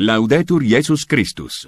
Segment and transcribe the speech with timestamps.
[0.00, 1.66] Laudetur Jesus Christus.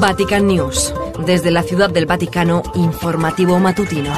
[0.00, 0.92] Vatican News.
[1.24, 4.10] Desde la Ciudad del Vaticano, informativo matutino.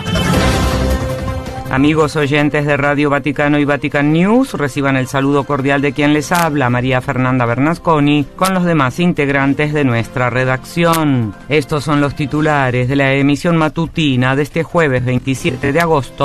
[1.71, 6.31] Amigos oyentes de Radio Vaticano y Vatican News, reciban el saludo cordial de quien les
[6.31, 11.35] habla, María Fernanda Bernasconi, con los demás integrantes de nuestra redacción.
[11.49, 16.25] Estos son los titulares de la emisión matutina de este jueves 27 de agosto.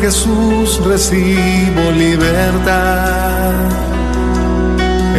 [0.00, 1.77] Jesús recibo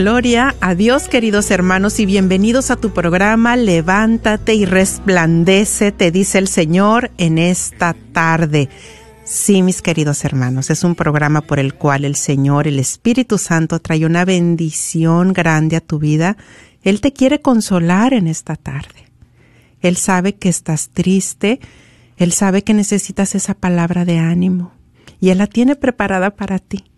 [0.00, 6.38] Gloria a Dios, queridos hermanos, y bienvenidos a tu programa Levántate y resplandece, te dice
[6.38, 8.70] el Señor en esta tarde.
[9.24, 13.78] Sí, mis queridos hermanos, es un programa por el cual el Señor, el Espíritu Santo,
[13.78, 16.38] trae una bendición grande a tu vida.
[16.82, 19.04] Él te quiere consolar en esta tarde.
[19.82, 21.60] Él sabe que estás triste,
[22.16, 24.72] Él sabe que necesitas esa palabra de ánimo,
[25.20, 26.89] y Él la tiene preparada para ti.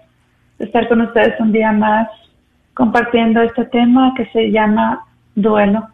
[0.57, 2.07] de estar con ustedes un día más
[2.73, 5.87] compartiendo este tema que se llama duelo.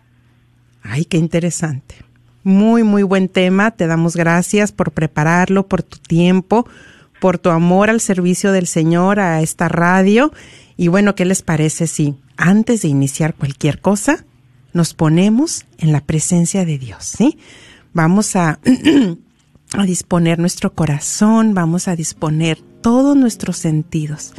[0.83, 1.95] Ay, qué interesante.
[2.45, 3.71] Muy, muy buen tema.
[3.71, 6.67] Te damos gracias por prepararlo, por tu tiempo,
[7.19, 10.31] por tu amor al servicio del Señor, a esta radio.
[10.77, 14.25] Y bueno, ¿qué les parece si antes de iniciar cualquier cosa,
[14.73, 17.39] nos ponemos en la presencia de Dios, ¿sí?
[17.93, 18.59] Vamos a,
[19.73, 24.33] a disponer nuestro corazón, vamos a disponer todos nuestros sentidos,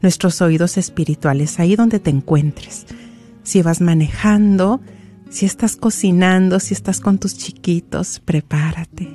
[0.00, 2.86] nuestros oídos espirituales, ahí donde te encuentres.
[3.42, 4.80] Si vas manejando,
[5.30, 9.08] si estás cocinando, si estás con tus chiquitos, prepárate.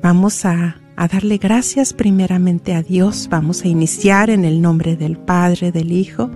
[0.00, 3.28] Vamos a, a, darle gracias primeramente a Dios.
[3.28, 6.30] Vamos a iniciar en el nombre del Padre, del Hijo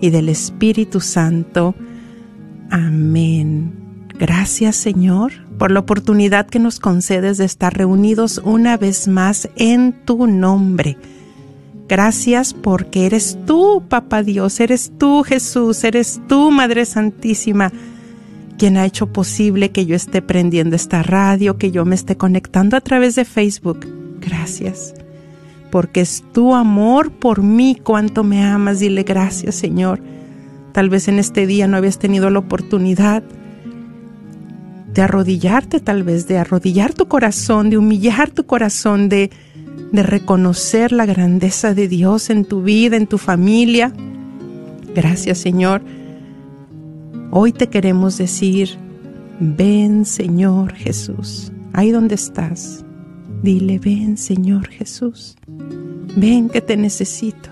[0.00, 1.74] y del Espíritu Santo.
[2.70, 3.72] Amén.
[4.16, 9.92] Gracias Señor por la oportunidad que nos concedes de estar reunidos una vez más en
[10.04, 10.96] tu nombre.
[11.88, 17.72] Gracias porque eres tú, Papá Dios, eres tú, Jesús, eres tú, Madre Santísima
[18.58, 22.76] quien ha hecho posible que yo esté prendiendo esta radio, que yo me esté conectando
[22.76, 23.86] a través de Facebook.
[24.20, 24.94] Gracias,
[25.70, 28.80] porque es tu amor por mí, cuánto me amas.
[28.80, 30.00] Dile gracias, Señor.
[30.72, 33.22] Tal vez en este día no habías tenido la oportunidad
[34.92, 39.30] de arrodillarte, tal vez de arrodillar tu corazón, de humillar tu corazón, de,
[39.92, 43.92] de reconocer la grandeza de Dios en tu vida, en tu familia.
[44.94, 45.82] Gracias, Señor
[47.36, 48.78] Hoy te queremos decir,
[49.40, 52.84] ven Señor Jesús, ahí donde estás.
[53.42, 55.34] Dile, ven Señor Jesús,
[56.14, 57.50] ven que te necesito.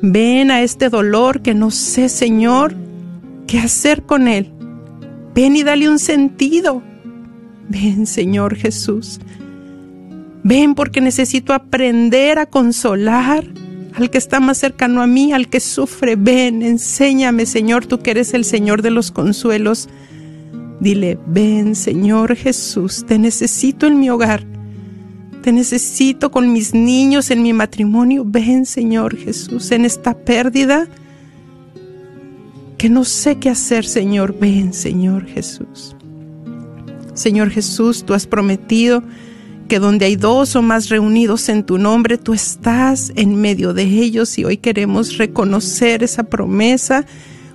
[0.00, 2.74] Ven a este dolor que no sé, Señor,
[3.46, 4.50] qué hacer con él.
[5.34, 6.82] Ven y dale un sentido.
[7.68, 9.20] Ven, Señor Jesús.
[10.42, 13.44] Ven porque necesito aprender a consolar
[13.98, 16.14] al que está más cercano a mí, al que sufre.
[16.14, 19.88] Ven, enséñame, Señor, tú que eres el Señor de los consuelos.
[20.78, 24.44] Dile, ven, Señor Jesús, te necesito en mi hogar.
[25.42, 28.22] Te necesito con mis niños en mi matrimonio.
[28.24, 30.86] Ven, Señor Jesús, en esta pérdida
[32.76, 34.38] que no sé qué hacer, Señor.
[34.38, 35.96] Ven, Señor Jesús.
[37.14, 39.02] Señor Jesús, tú has prometido
[39.68, 43.82] que donde hay dos o más reunidos en tu nombre, tú estás en medio de
[43.82, 47.04] ellos y hoy queremos reconocer esa promesa.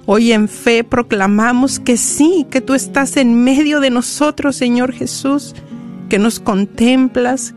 [0.05, 5.55] Hoy en fe proclamamos que sí, que tú estás en medio de nosotros, Señor Jesús,
[6.07, 7.55] que nos contemplas,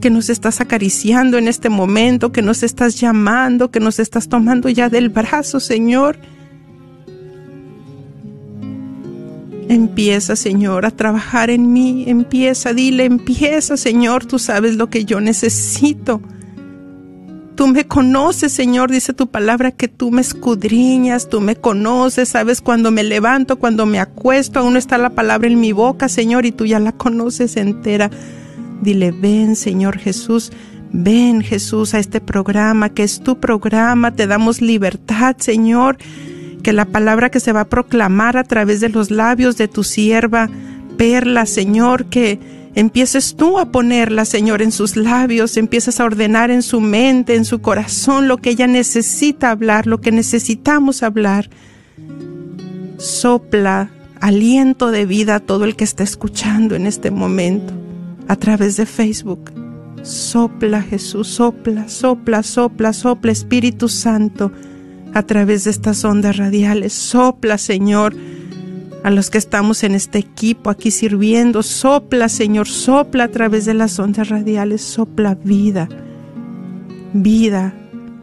[0.00, 4.68] que nos estás acariciando en este momento, que nos estás llamando, que nos estás tomando
[4.68, 6.18] ya del brazo, Señor.
[9.68, 12.04] Empieza, Señor, a trabajar en mí.
[12.06, 16.20] Empieza, dile, empieza, Señor, tú sabes lo que yo necesito.
[17.54, 22.60] Tú me conoces, Señor, dice tu palabra que tú me escudriñas, tú me conoces, sabes
[22.60, 26.52] cuando me levanto, cuando me acuesto, aún está la palabra en mi boca, Señor, y
[26.52, 28.10] tú ya la conoces entera.
[28.82, 30.50] Dile, ven Señor Jesús,
[30.90, 35.98] ven Jesús a este programa, que es tu programa, te damos libertad Señor,
[36.64, 39.84] que la palabra que se va a proclamar a través de los labios de tu
[39.84, 40.50] sierva,
[40.96, 42.40] Perla, Señor, que
[42.74, 47.44] empieces tú a ponerla, Señor, en sus labios, empieces a ordenar en su mente, en
[47.44, 51.50] su corazón, lo que ella necesita hablar, lo que necesitamos hablar.
[52.96, 53.90] Sopla
[54.20, 57.74] aliento de vida a todo el que está escuchando en este momento
[58.26, 59.52] a través de Facebook.
[60.02, 64.50] Sopla Jesús, sopla, sopla, sopla, sopla Espíritu Santo
[65.14, 66.92] a través de estas ondas radiales.
[66.92, 68.14] Sopla Señor
[69.02, 71.62] a los que estamos en este equipo aquí sirviendo.
[71.62, 74.82] Sopla Señor, sopla a través de las ondas radiales.
[74.82, 75.88] Sopla vida,
[77.12, 77.74] vida,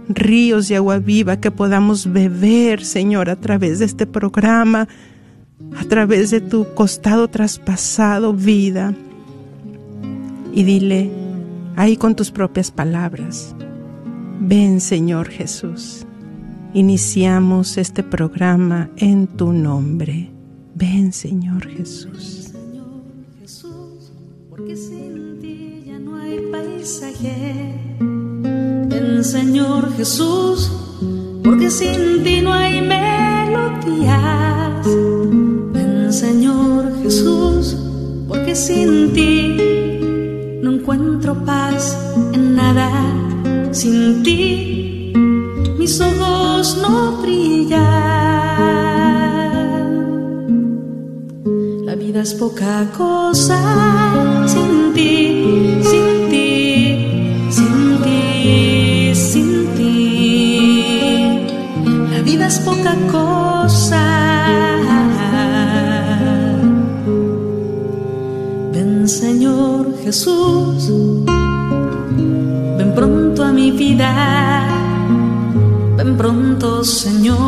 [0.09, 4.87] ríos de agua viva que podamos beber Señor a través de este programa,
[5.77, 8.93] a través de tu costado traspasado vida
[10.53, 11.09] y dile
[11.75, 13.55] ahí con tus propias palabras,
[14.39, 16.05] ven Señor Jesús,
[16.73, 20.29] iniciamos este programa en tu nombre,
[20.75, 22.51] ven Señor Jesús.
[22.51, 23.03] Señor
[23.39, 24.11] Jesús,
[24.49, 27.75] porque sin ti ya no hay paisaje.
[27.99, 30.71] Ven Señor Jesús,
[31.43, 34.87] porque sin ti no hay melodías.
[35.73, 37.75] Ven Señor Jesús,
[38.27, 39.57] porque sin ti
[40.61, 41.97] no encuentro paz
[42.33, 42.89] en nada
[43.71, 44.80] sin ti.
[45.81, 47.81] Mis ojos no brillan.
[51.87, 53.59] La vida es poca cosa
[54.45, 56.49] sin ti, sin ti,
[57.49, 59.95] sin ti, sin ti.
[62.13, 64.03] La vida es poca cosa.
[68.71, 70.91] Ven, Señor Jesús,
[72.77, 74.40] ven pronto a mi vida,
[76.61, 77.39] Señor,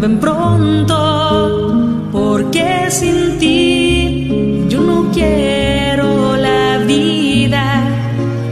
[0.00, 1.72] ven pronto,
[2.10, 7.84] porque sin ti yo no quiero la vida,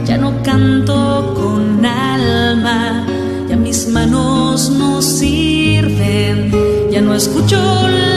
[0.05, 3.05] ya no canto con alma,
[3.49, 6.51] ya mis manos no sirven,
[6.89, 7.59] ya no escucho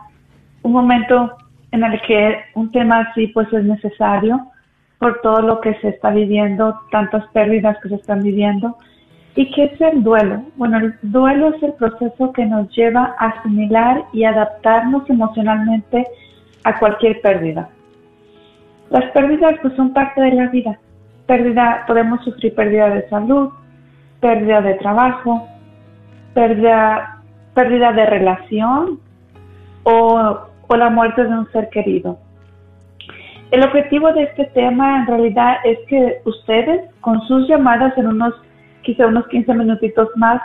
[0.63, 1.35] un momento
[1.71, 4.39] en el que un tema así pues es necesario
[4.99, 8.77] por todo lo que se está viviendo, tantas pérdidas que se están viviendo.
[9.35, 10.43] ¿Y qué es el duelo?
[10.55, 16.07] Bueno, el duelo es el proceso que nos lleva a asimilar y adaptarnos emocionalmente
[16.63, 17.69] a cualquier pérdida.
[18.91, 20.77] Las pérdidas pues son parte de la vida.
[21.25, 23.49] Pérdida, podemos sufrir pérdida de salud,
[24.19, 25.47] pérdida de trabajo,
[26.33, 27.21] pérdida,
[27.53, 28.99] pérdida de relación
[29.83, 32.17] o, la muerte de un ser querido.
[33.51, 38.33] El objetivo de este tema en realidad es que ustedes con sus llamadas en unos
[38.81, 40.41] quizá unos 15 minutitos más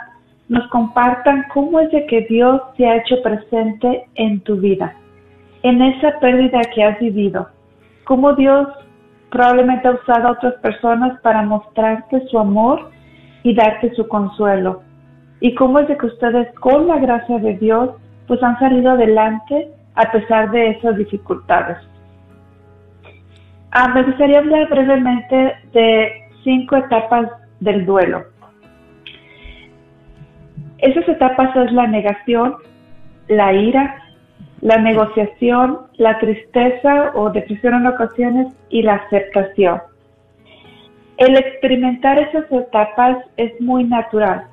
[0.49, 4.93] nos compartan cómo es de que Dios te ha hecho presente en tu vida,
[5.63, 7.47] en esa pérdida que has vivido,
[8.07, 8.67] cómo Dios
[9.29, 12.89] probablemente ha usado a otras personas para mostrarte su amor
[13.43, 14.81] y darte su consuelo.
[15.41, 17.91] Y cómo es de que ustedes, con la gracia de Dios,
[18.27, 21.77] pues han salido adelante a pesar de esas dificultades.
[23.71, 26.11] Ah, me gustaría hablar brevemente de
[26.43, 28.23] cinco etapas del duelo.
[30.77, 32.55] Esas etapas es la negación,
[33.27, 34.06] la ira,
[34.61, 39.81] la negociación, la tristeza o depresión en ocasiones y la aceptación.
[41.17, 44.47] El experimentar esas etapas es muy natural.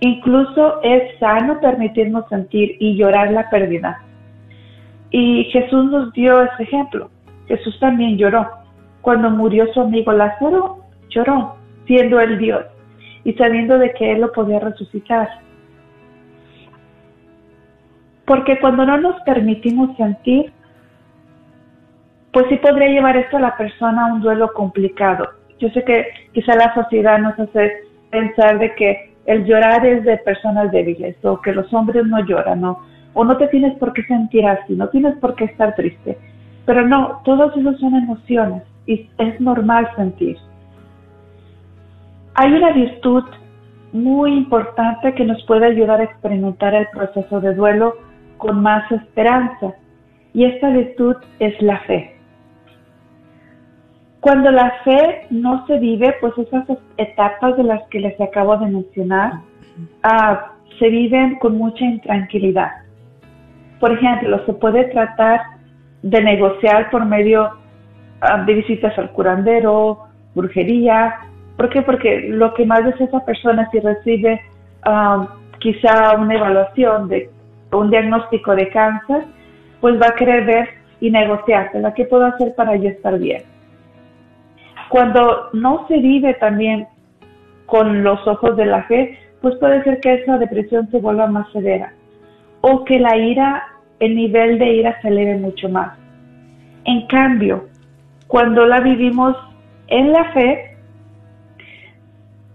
[0.00, 4.02] Incluso es sano permitirnos sentir y llorar la pérdida.
[5.10, 7.10] Y Jesús nos dio ese ejemplo.
[7.48, 8.48] Jesús también lloró.
[9.00, 12.64] Cuando murió su amigo Lázaro, lloró, siendo el Dios
[13.24, 15.28] y sabiendo de que Él lo podía resucitar.
[18.24, 20.52] Porque cuando no nos permitimos sentir,
[22.32, 26.06] pues sí podría llevar esto a la persona a un duelo complicado yo sé que
[26.32, 31.40] quizá la sociedad nos hace pensar de que el llorar es de personas débiles o
[31.40, 32.80] que los hombres no lloran, ¿no?
[33.12, 36.18] O no te tienes por qué sentir así, no tienes por qué estar triste.
[36.64, 40.38] Pero no, todos esos son emociones y es normal sentir.
[42.34, 43.24] Hay una virtud
[43.92, 47.96] muy importante que nos puede ayudar a experimentar el proceso de duelo
[48.40, 49.74] con más esperanza
[50.32, 52.16] y esta virtud es la fe.
[54.20, 56.66] Cuando la fe no se vive, pues esas
[56.98, 59.40] etapas de las que les acabo de mencionar
[60.02, 62.70] ah, se viven con mucha intranquilidad.
[63.78, 65.40] Por ejemplo, se puede tratar
[66.02, 67.50] de negociar por medio
[68.20, 70.00] ah, de visitas al curandero,
[70.34, 71.16] brujería.
[71.56, 71.80] ¿Por qué?
[71.82, 74.40] Porque lo que más es esa persona si recibe
[74.82, 77.30] ah, quizá una evaluación de
[77.72, 79.24] un diagnóstico de cáncer,
[79.80, 80.68] pues va a querer ver
[81.00, 83.42] y negociar, ¿qué puedo hacer para yo estar bien?
[84.90, 86.86] Cuando no se vive también
[87.66, 91.50] con los ojos de la fe, pues puede ser que esa depresión se vuelva más
[91.52, 91.92] severa
[92.60, 93.64] o que la ira,
[94.00, 95.96] el nivel de ira se eleve mucho más.
[96.84, 97.68] En cambio,
[98.26, 99.36] cuando la vivimos
[99.86, 100.76] en la fe,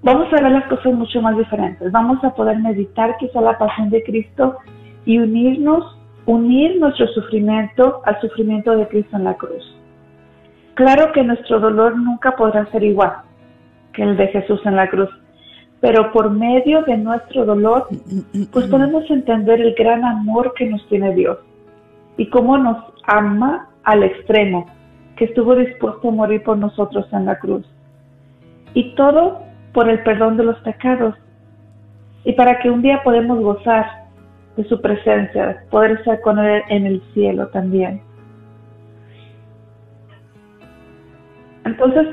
[0.03, 1.91] vamos a ver las cosas mucho más diferentes.
[1.91, 4.57] Vamos a poder meditar quizá la pasión de Cristo
[5.05, 9.75] y unirnos, unir nuestro sufrimiento al sufrimiento de Cristo en la cruz.
[10.73, 13.13] Claro que nuestro dolor nunca podrá ser igual
[13.93, 15.09] que el de Jesús en la cruz,
[15.79, 17.87] pero por medio de nuestro dolor,
[18.51, 21.37] pues podemos entender el gran amor que nos tiene Dios
[22.17, 24.65] y cómo nos ama al extremo,
[25.15, 27.65] que estuvo dispuesto a morir por nosotros en la cruz.
[28.73, 29.39] Y todo
[29.73, 31.15] por el perdón de los pecados
[32.25, 34.04] y para que un día podamos gozar
[34.57, 38.01] de su presencia, poder estar con Él en el cielo también.
[41.65, 42.07] Entonces,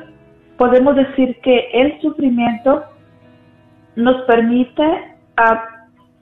[0.56, 2.84] podemos decir que el sufrimiento
[3.96, 4.82] nos permite,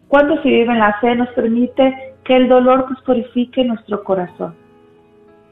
[0.09, 4.55] cuando se vive en la fe, nos permite que el dolor pues, purifique nuestro corazón,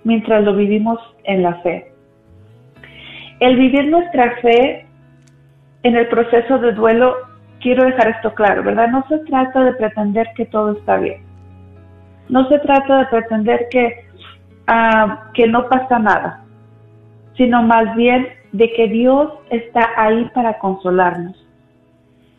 [0.05, 1.93] mientras lo vivimos en la fe.
[3.41, 4.87] El vivir nuestra fe
[5.85, 7.15] en el proceso de duelo,
[7.61, 8.89] quiero dejar esto claro, ¿verdad?
[8.89, 11.23] No se trata de pretender que todo está bien.
[12.29, 14.05] No se trata de pretender que,
[14.67, 16.45] ah, que no pasa nada
[17.39, 21.37] sino más bien de que Dios está ahí para consolarnos.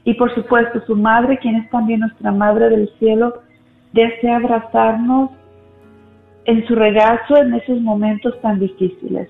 [0.03, 3.41] Y por supuesto, su madre, quien es también nuestra madre del cielo,
[3.93, 5.31] desea abrazarnos
[6.45, 9.29] en su regazo en esos momentos tan difíciles.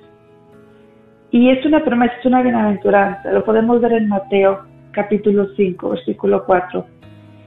[1.31, 3.31] Y es una promesa, es una bienaventuranza.
[3.31, 6.85] Lo podemos ver en Mateo capítulo 5, versículo 4.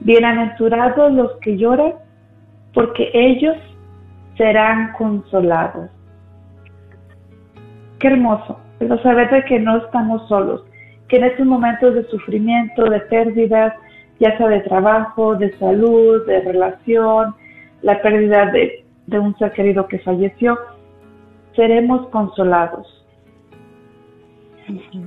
[0.01, 1.93] Bienaventurados los que lloran,
[2.73, 3.55] porque ellos
[4.37, 5.89] serán consolados.
[7.99, 10.63] Qué hermoso, pero saber de que no estamos solos,
[11.07, 13.73] que en estos momentos de sufrimiento, de pérdidas,
[14.19, 17.35] ya sea de trabajo, de salud, de relación,
[17.81, 20.57] la pérdida de, de un ser querido que falleció,
[21.55, 22.87] seremos consolados.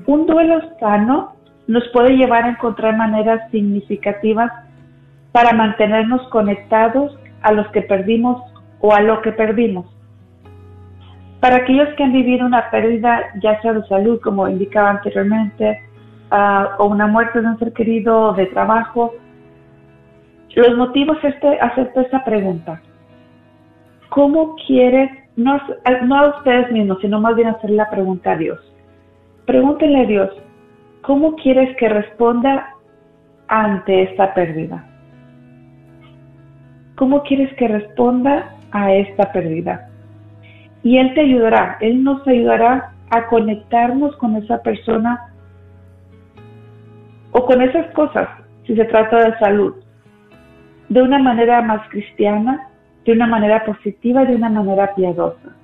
[0.06, 1.35] Un duelo sano
[1.66, 4.52] nos puede llevar a encontrar maneras significativas
[5.32, 8.42] para mantenernos conectados a los que perdimos
[8.80, 9.86] o a lo que perdimos.
[11.40, 15.80] Para aquellos que han vivido una pérdida, ya sea de salud, como indicaba anteriormente,
[16.32, 19.14] uh, o una muerte de un ser querido, de trabajo,
[20.54, 22.80] los motivos es este, hacerte esa pregunta.
[24.08, 25.60] ¿Cómo quieres, no,
[26.04, 28.58] no a ustedes mismos, sino más bien hacer la pregunta a Dios?
[29.44, 30.30] Pregúntenle a Dios,
[31.06, 32.74] ¿cómo quieres que responda
[33.46, 34.84] ante esta pérdida?
[36.96, 39.88] ¿Cómo quieres que responda a esta pérdida?
[40.82, 45.32] Y Él te ayudará, Él nos ayudará a conectarnos con esa persona
[47.30, 48.28] o con esas cosas,
[48.66, 49.76] si se trata de salud,
[50.88, 52.68] de una manera más cristiana,
[53.04, 55.54] de una manera positiva, de una manera piadosa.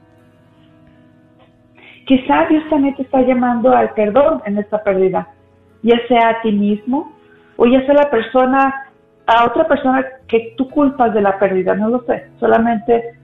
[2.07, 5.29] Quizá Dios también te está llamando al perdón en esta pérdida,
[5.83, 7.13] ya sea a ti mismo
[7.57, 8.75] o ya sea la persona,
[9.27, 13.19] a otra persona que tú culpas de la pérdida, no lo sé, solamente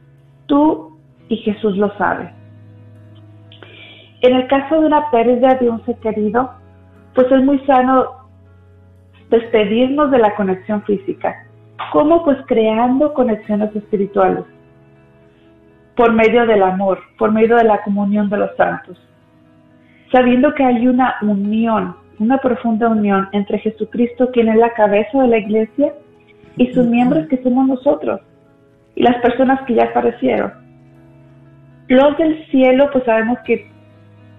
[0.46, 0.96] tú
[1.28, 2.32] y Jesús lo sabe.
[4.20, 6.50] En el caso de una pérdida de un ser querido,
[7.14, 8.28] pues es muy sano
[9.30, 11.46] despedirnos de la conexión física.
[11.92, 12.24] ¿Cómo?
[12.24, 14.44] Pues creando conexiones espirituales
[15.98, 18.96] por medio del amor, por medio de la comunión de los santos,
[20.12, 25.26] sabiendo que hay una unión, una profunda unión entre Jesucristo, quien es la cabeza de
[25.26, 25.92] la iglesia,
[26.56, 28.20] y sus miembros que somos nosotros,
[28.94, 30.52] y las personas que ya aparecieron.
[31.88, 33.68] Los del cielo, pues sabemos que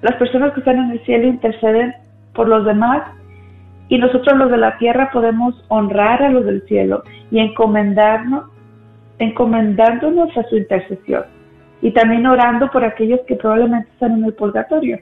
[0.01, 1.93] las personas que están en el cielo interceden
[2.35, 3.03] por los demás
[3.89, 8.45] y nosotros los de la tierra podemos honrar a los del cielo y encomendarnos,
[9.17, 11.25] encomendándonos a su intercesión
[11.81, 14.99] y también orando por aquellos que probablemente están en el purgatorio,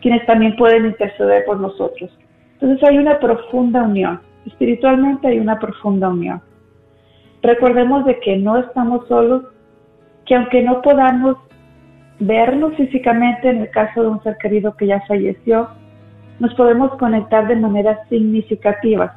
[0.00, 2.10] quienes también pueden interceder por nosotros.
[2.54, 6.42] Entonces hay una profunda unión, espiritualmente hay una profunda unión.
[7.42, 9.44] Recordemos de que no estamos solos,
[10.26, 11.38] que aunque no podamos
[12.18, 15.70] vernos físicamente en el caso de un ser querido que ya falleció,
[16.38, 19.12] nos podemos conectar de maneras significativas.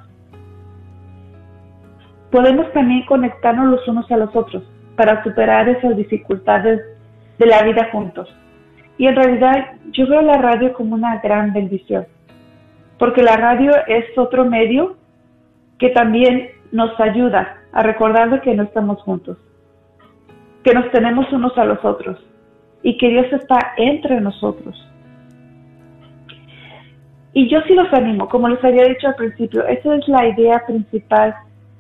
[2.32, 4.63] Podemos también conectarnos los unos a los otros
[4.96, 6.82] para superar esas dificultades
[7.43, 8.34] de la vida juntos.
[8.97, 12.06] Y en realidad yo veo la radio como una gran bendición,
[12.97, 14.95] porque la radio es otro medio
[15.77, 19.38] que también nos ayuda a recordar que no estamos juntos,
[20.63, 22.17] que nos tenemos unos a los otros
[22.82, 24.75] y que Dios está entre nosotros.
[27.34, 30.63] Y yo sí los animo, como les había dicho al principio, esa es la idea
[30.67, 31.36] principal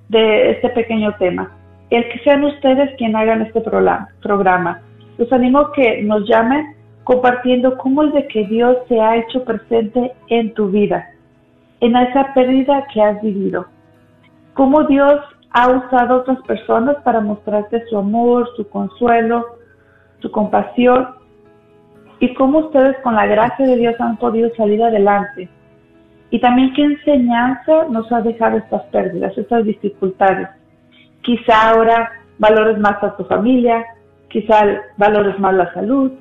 [0.09, 1.51] de este pequeño tema,
[1.91, 4.81] el que sean ustedes quienes hagan este programa.
[5.17, 9.43] Los animo a que nos llamen compartiendo cómo es de que Dios se ha hecho
[9.43, 11.09] presente en tu vida,
[11.81, 13.65] en esa pérdida que has vivido.
[14.53, 15.19] Cómo Dios
[15.51, 19.45] ha usado otras personas para mostrarte su amor, su consuelo,
[20.19, 21.09] su compasión
[22.19, 25.49] y cómo ustedes con la gracia de Dios han podido salir adelante.
[26.29, 30.47] Y también qué enseñanza nos ha dejado estas pérdidas, estas dificultades.
[31.21, 33.85] Quizá ahora valores más a tu familia,
[34.33, 34.65] quizá
[34.97, 36.11] valores más la salud,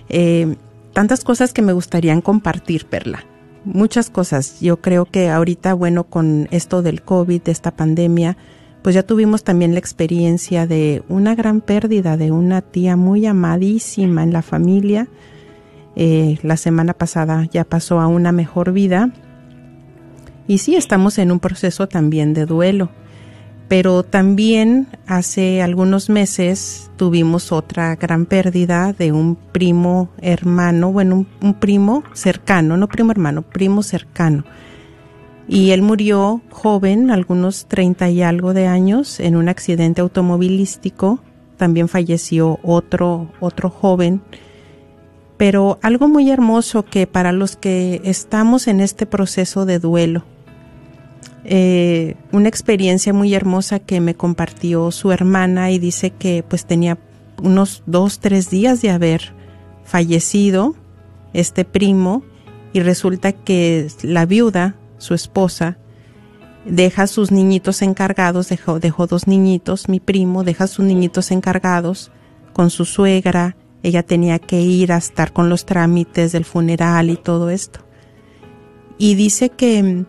[0.08, 0.56] Eh,
[0.94, 3.24] tantas cosas que me gustarían compartir, Perla.
[3.66, 4.60] Muchas cosas.
[4.60, 8.38] Yo creo que ahorita, bueno, con esto del COVID, de esta pandemia,
[8.82, 14.22] pues ya tuvimos también la experiencia de una gran pérdida de una tía muy amadísima
[14.22, 15.08] en la familia.
[15.96, 19.10] Eh, la semana pasada ya pasó a una mejor vida.
[20.46, 22.90] Y sí, estamos en un proceso también de duelo.
[23.68, 31.54] Pero también hace algunos meses tuvimos otra gran pérdida de un primo hermano, bueno, un,
[31.54, 34.44] primo cercano, no primo hermano, primo cercano
[35.46, 41.20] y él murió joven, algunos 30 y algo de años, en un accidente automovilístico.
[41.56, 44.22] También falleció otro, otro joven.
[45.36, 50.24] Pero algo muy hermoso que para los que estamos en este proceso de duelo,
[51.44, 56.98] eh, una experiencia muy hermosa que me compartió su hermana y dice que pues tenía
[57.42, 59.34] unos dos, tres días de haber
[59.84, 60.74] fallecido
[61.34, 62.22] este primo
[62.72, 65.76] y resulta que la viuda su esposa,
[66.64, 72.10] deja sus niñitos encargados, dejó, dejó dos niñitos, mi primo deja sus niñitos encargados
[72.54, 77.16] con su suegra, ella tenía que ir a estar con los trámites del funeral y
[77.16, 77.80] todo esto.
[78.96, 80.06] Y dice que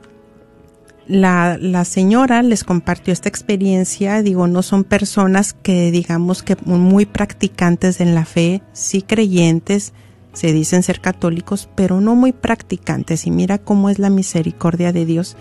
[1.07, 7.05] la, la, señora les compartió esta experiencia, digo, no son personas que digamos que muy
[7.05, 9.93] practicantes en la fe, sí creyentes,
[10.33, 13.25] se dicen ser católicos, pero no muy practicantes.
[13.25, 15.37] Y mira cómo es la misericordia de Dios.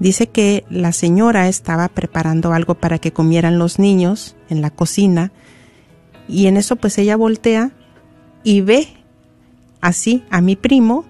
[0.00, 5.32] Dice que la señora estaba preparando algo para que comieran los niños en la cocina
[6.28, 7.70] y en eso pues ella voltea
[8.42, 8.88] y ve
[9.80, 11.04] así a mi primo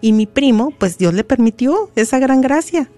[0.00, 2.90] y mi primo pues Dios le permitió esa gran gracia.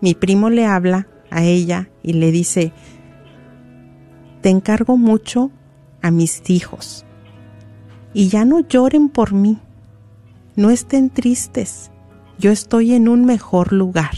[0.00, 2.72] Mi primo le habla a ella y le dice,
[4.40, 5.50] te encargo mucho
[6.02, 7.06] a mis hijos
[8.14, 9.58] y ya no lloren por mí,
[10.56, 11.90] no estén tristes,
[12.38, 14.16] yo estoy en un mejor lugar.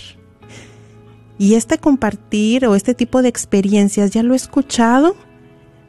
[1.36, 5.16] Y este compartir o este tipo de experiencias ya lo he escuchado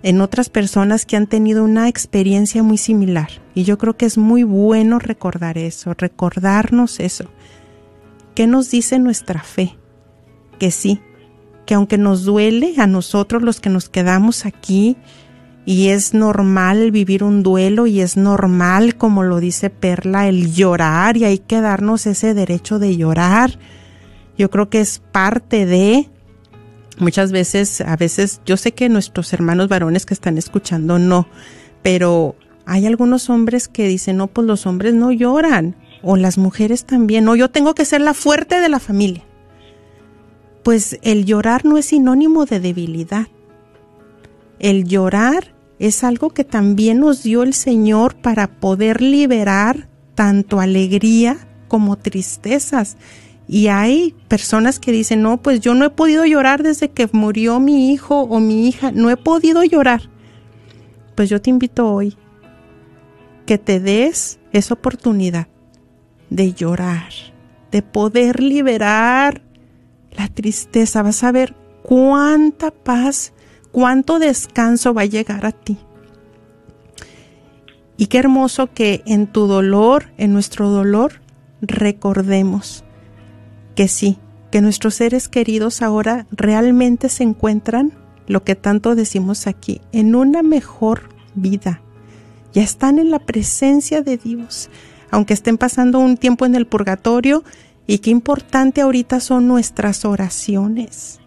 [0.05, 3.41] en otras personas que han tenido una experiencia muy similar.
[3.55, 7.25] Y yo creo que es muy bueno recordar eso, recordarnos eso.
[8.35, 9.75] ¿Qué nos dice nuestra fe?
[10.59, 11.01] Que sí,
[11.65, 14.95] que aunque nos duele a nosotros los que nos quedamos aquí,
[15.65, 21.17] y es normal vivir un duelo y es normal, como lo dice Perla, el llorar
[21.17, 23.57] y hay que darnos ese derecho de llorar.
[24.37, 26.11] Yo creo que es parte de
[26.97, 31.27] muchas veces, a veces yo sé que nuestros hermanos varones que están escuchando no,
[31.81, 36.85] pero hay algunos hombres que dicen, no, pues los hombres no lloran, o las mujeres
[36.85, 39.23] también, no, yo tengo que ser la fuerte de la familia.
[40.63, 43.27] Pues el llorar no es sinónimo de debilidad.
[44.59, 51.37] El llorar es algo que también nos dio el Señor para poder liberar tanto alegría
[51.67, 52.97] como tristezas.
[53.47, 57.59] Y hay personas que dicen, no, pues yo no he podido llorar desde que murió
[57.59, 60.09] mi hijo o mi hija, no he podido llorar.
[61.15, 62.17] Pues yo te invito hoy
[63.45, 65.47] que te des esa oportunidad
[66.29, 67.11] de llorar,
[67.71, 69.41] de poder liberar
[70.11, 71.03] la tristeza.
[71.03, 73.31] Vas a ver cuánta paz
[73.75, 75.77] cuánto descanso va a llegar a ti.
[77.97, 81.19] Y qué hermoso que en tu dolor, en nuestro dolor,
[81.59, 82.84] recordemos
[83.75, 84.17] que sí,
[84.51, 87.93] que nuestros seres queridos ahora realmente se encuentran,
[88.27, 91.81] lo que tanto decimos aquí, en una mejor vida.
[92.53, 94.69] Ya están en la presencia de Dios,
[95.11, 97.43] aunque estén pasando un tiempo en el purgatorio,
[97.87, 101.19] y qué importante ahorita son nuestras oraciones.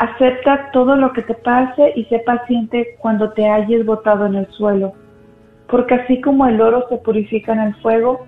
[0.00, 4.46] Acepta todo lo que te pase y sé paciente cuando te hayas botado en el
[4.52, 4.94] suelo,
[5.68, 8.24] porque así como el oro se purifica en el fuego,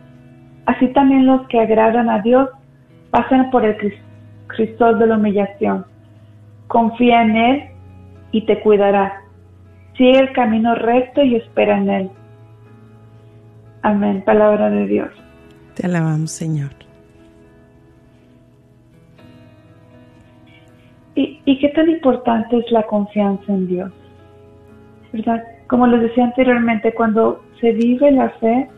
[0.67, 2.51] así también los que agradan a Dios
[3.11, 3.77] pasan por el
[4.49, 5.87] cristal de la humillación.
[6.69, 7.63] Confía en Él
[8.33, 9.23] y te cuidará.
[9.97, 12.11] Sigue el camino recto y espera en Él.
[13.81, 14.23] Amén.
[14.27, 15.11] Palabra de Dios.
[15.75, 16.82] Te alabamos, Señor.
[21.15, 23.93] ¿Y, qué tan importante es la confianza en Dios?
[25.13, 25.43] ¿Verdad?
[25.67, 28.69] Como les decía anteriormente, cuando se vive la fe,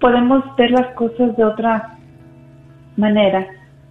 [0.00, 1.98] podemos ver las cosas de otra
[2.96, 3.46] manera.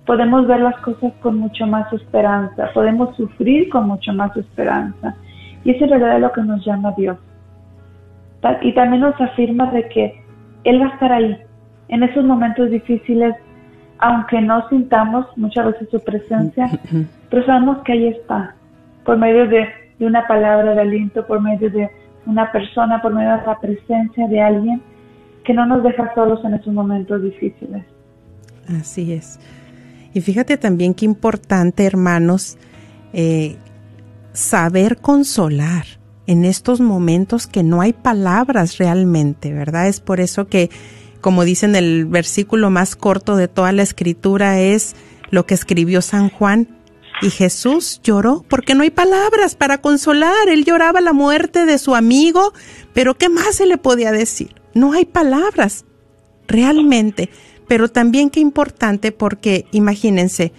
[0.05, 2.69] Podemos ver las cosas con mucho más esperanza.
[2.73, 5.15] Podemos sufrir con mucho más esperanza.
[5.63, 7.17] Y eso es verdad lo que nos llama Dios.
[8.61, 10.23] Y también nos afirma de que
[10.63, 11.37] Él va a estar ahí.
[11.89, 13.35] En esos momentos difíciles
[14.01, 16.69] aunque no sintamos muchas veces su presencia,
[17.29, 18.55] pero sabemos que ahí está,
[19.05, 19.67] por medio de,
[19.99, 21.87] una palabra de aliento, por medio de
[22.25, 24.81] una persona, por medio de la presencia de alguien
[25.45, 27.85] que no nos deja solos en esos momentos difíciles.
[28.79, 29.39] Así es.
[30.15, 32.57] Y fíjate también qué importante, hermanos,
[33.13, 33.57] eh,
[34.33, 35.85] saber consolar
[36.25, 39.87] en estos momentos que no hay palabras realmente, ¿verdad?
[39.87, 40.71] Es por eso que
[41.21, 44.95] como dicen el versículo más corto de toda la escritura es
[45.29, 46.67] lo que escribió San Juan.
[47.21, 50.49] Y Jesús lloró porque no hay palabras para consolar.
[50.49, 52.53] Él lloraba la muerte de su amigo,
[52.93, 54.55] pero ¿qué más se le podía decir?
[54.73, 55.85] No hay palabras,
[56.47, 57.29] realmente.
[57.67, 60.51] Pero también qué importante porque imagínense,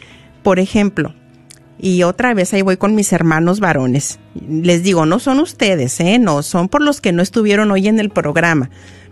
[0.42, 1.14] por ejemplo,
[1.82, 4.20] y otra vez ahí voy con mis hermanos varones.
[4.48, 6.20] Les digo, no son ustedes, ¿eh?
[6.20, 8.70] No, son por los que no estuvieron hoy en el programa.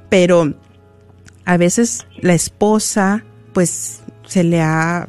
[0.09, 0.55] Pero
[1.45, 5.09] a veces la esposa pues se le ha,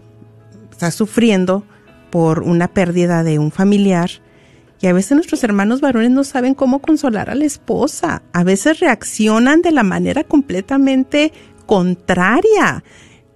[0.71, 1.63] está sufriendo
[2.09, 4.09] por una pérdida de un familiar
[4.81, 8.23] y a veces nuestros hermanos varones no saben cómo consolar a la esposa.
[8.33, 11.31] A veces reaccionan de la manera completamente
[11.67, 12.83] contraria.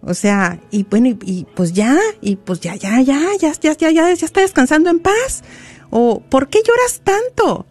[0.01, 3.91] O sea, y bueno, y, pues ya, y pues ya, ya, ya, ya, ya, ya,
[3.91, 5.43] ya, ya está descansando en paz.
[5.91, 7.67] O, ¿por qué lloras tanto?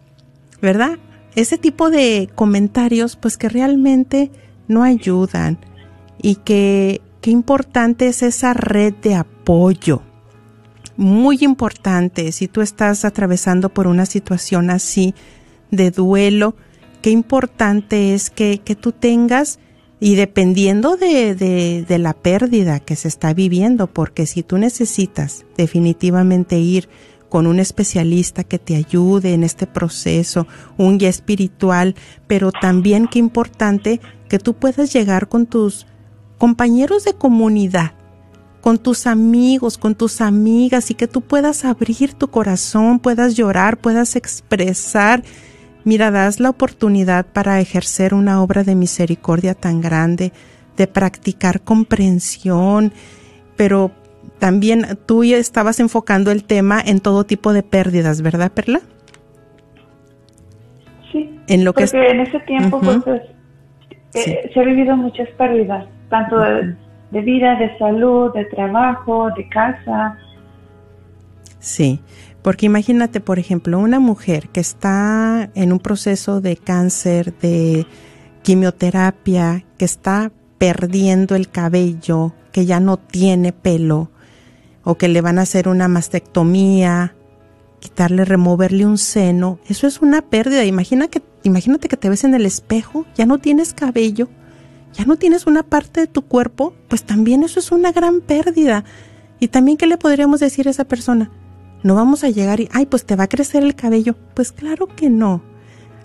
[0.61, 0.97] ¿Verdad?
[1.35, 4.31] Ese tipo de comentarios, pues que realmente
[4.67, 5.57] no ayudan
[6.21, 10.01] y que qué importante es esa red de apoyo.
[10.97, 15.13] Muy importante, si tú estás atravesando por una situación así
[15.71, 16.55] de duelo,
[17.01, 19.59] qué importante es que, que tú tengas
[19.99, 25.45] y dependiendo de, de, de, la pérdida que se está viviendo, porque si tú necesitas
[25.57, 26.89] definitivamente ir
[27.29, 30.47] con un especialista que te ayude en este proceso,
[30.77, 31.95] un guía espiritual,
[32.27, 35.85] pero también qué importante que tú puedas llegar con tus
[36.37, 37.93] compañeros de comunidad,
[38.61, 43.77] con tus amigos, con tus amigas y que tú puedas abrir tu corazón, puedas llorar,
[43.77, 45.23] puedas expresar.
[45.83, 50.33] Mira, das la oportunidad para ejercer una obra de misericordia tan grande,
[50.77, 52.91] de practicar comprensión,
[53.55, 53.91] pero
[54.39, 58.81] también tú ya estabas enfocando el tema en todo tipo de pérdidas, ¿verdad, Perla?
[61.11, 61.39] Sí.
[61.47, 63.21] En lo porque que en ese tiempo pues,
[64.15, 70.17] eh, se ha vivido muchas pérdidas, tanto de, vida, de salud, de trabajo, de casa.
[71.59, 71.99] Sí,
[72.41, 77.85] porque imagínate, por ejemplo, una mujer que está en un proceso de cáncer, de
[78.43, 84.11] quimioterapia, que está perdiendo el cabello, que ya no tiene pelo,
[84.83, 87.15] o que le van a hacer una mastectomía,
[87.79, 90.63] quitarle, removerle un seno, eso es una pérdida.
[90.63, 94.29] Imagina que, imagínate que te ves en el espejo, ya no tienes cabello,
[94.93, 98.83] ya no tienes una parte de tu cuerpo, pues también eso es una gran pérdida.
[99.39, 101.31] Y también, ¿qué le podríamos decir a esa persona?
[101.83, 104.15] No vamos a llegar y, ay, pues te va a crecer el cabello.
[104.33, 105.43] Pues claro que no.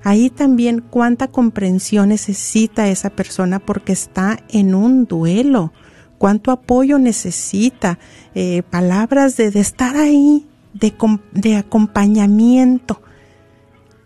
[0.02, 5.72] Ahí también cuánta comprensión necesita esa persona porque está en un duelo
[6.20, 7.98] cuánto apoyo necesita,
[8.34, 10.92] eh, palabras de, estar ahí, de,
[11.32, 13.00] de acompañamiento.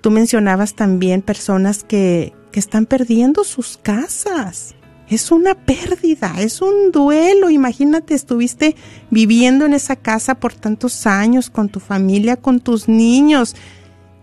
[0.04, 4.74] Tú mencionabas también personas que, que están perdiendo sus casas.
[5.08, 7.48] Es una pérdida, es un duelo.
[7.48, 8.76] Imagínate, estuviste
[9.08, 13.56] viviendo en esa casa por tantos años con tu familia, con tus niños,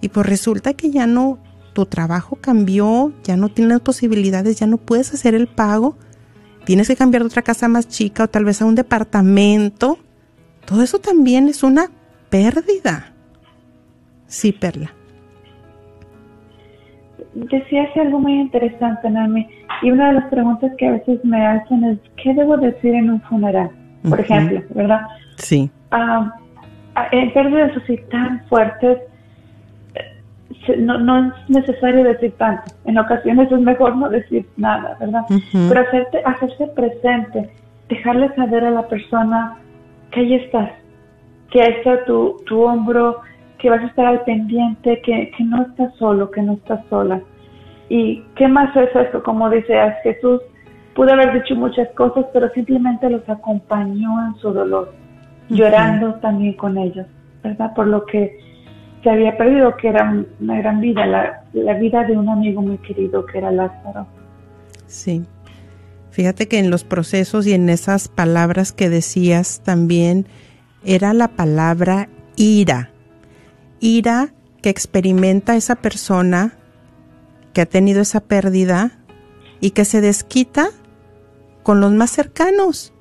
[0.01, 1.39] y pues resulta que ya no,
[1.73, 5.97] tu trabajo cambió, ya no tienes posibilidades, ya no puedes hacer el pago,
[6.63, 9.97] tienes que cambiar de otra casa más chica o tal vez a un departamento.
[10.63, 11.89] Todo eso también es una
[12.29, 13.15] pérdida.
[14.27, 15.00] Sí, Perla.
[17.33, 19.47] Decías algo muy interesante, Nami,
[19.81, 23.09] y una de las preguntas que a veces me hacen es, ¿qué debo decir en
[23.09, 23.71] un funeral?
[24.07, 25.01] Por ejemplo, ¿verdad?
[25.37, 25.71] Sí.
[25.91, 26.33] Ah,
[27.11, 28.99] en pérdidas así tan fuertes,
[29.95, 32.63] eh, no, no es necesario decir tanto.
[32.85, 35.21] En ocasiones es mejor no decir nada, ¿verdad?
[35.51, 37.49] Pero hacerte, hacerse presente,
[37.87, 39.57] dejarle saber a la persona
[40.11, 40.71] que ahí estás,
[41.49, 43.21] que ahí está tu, tu hombro,
[43.62, 47.21] que vas a estar al pendiente, que, que no estás solo, que no estás sola.
[47.89, 49.21] ¿Y qué más es eso?
[49.24, 50.41] Como dice Jesús
[50.95, 54.93] pudo haber dicho muchas cosas, pero simplemente los acompañó en su dolor,
[55.50, 57.06] llorando también con ellos,
[57.43, 57.74] ¿verdad?
[57.76, 58.38] Por lo que
[59.04, 62.78] se había perdido, que era una gran vida, la, la vida de un amigo muy
[62.80, 64.06] querido que era Lázaro.
[64.86, 65.24] Sí.
[66.12, 70.26] Fíjate que en los procesos y en esas palabras que decías también
[70.84, 72.90] era la palabra ira.
[73.81, 76.57] Ira que experimenta esa persona
[77.53, 78.99] que ha tenido esa pérdida
[79.59, 80.69] y que se desquita
[81.63, 82.93] con los más cercanos.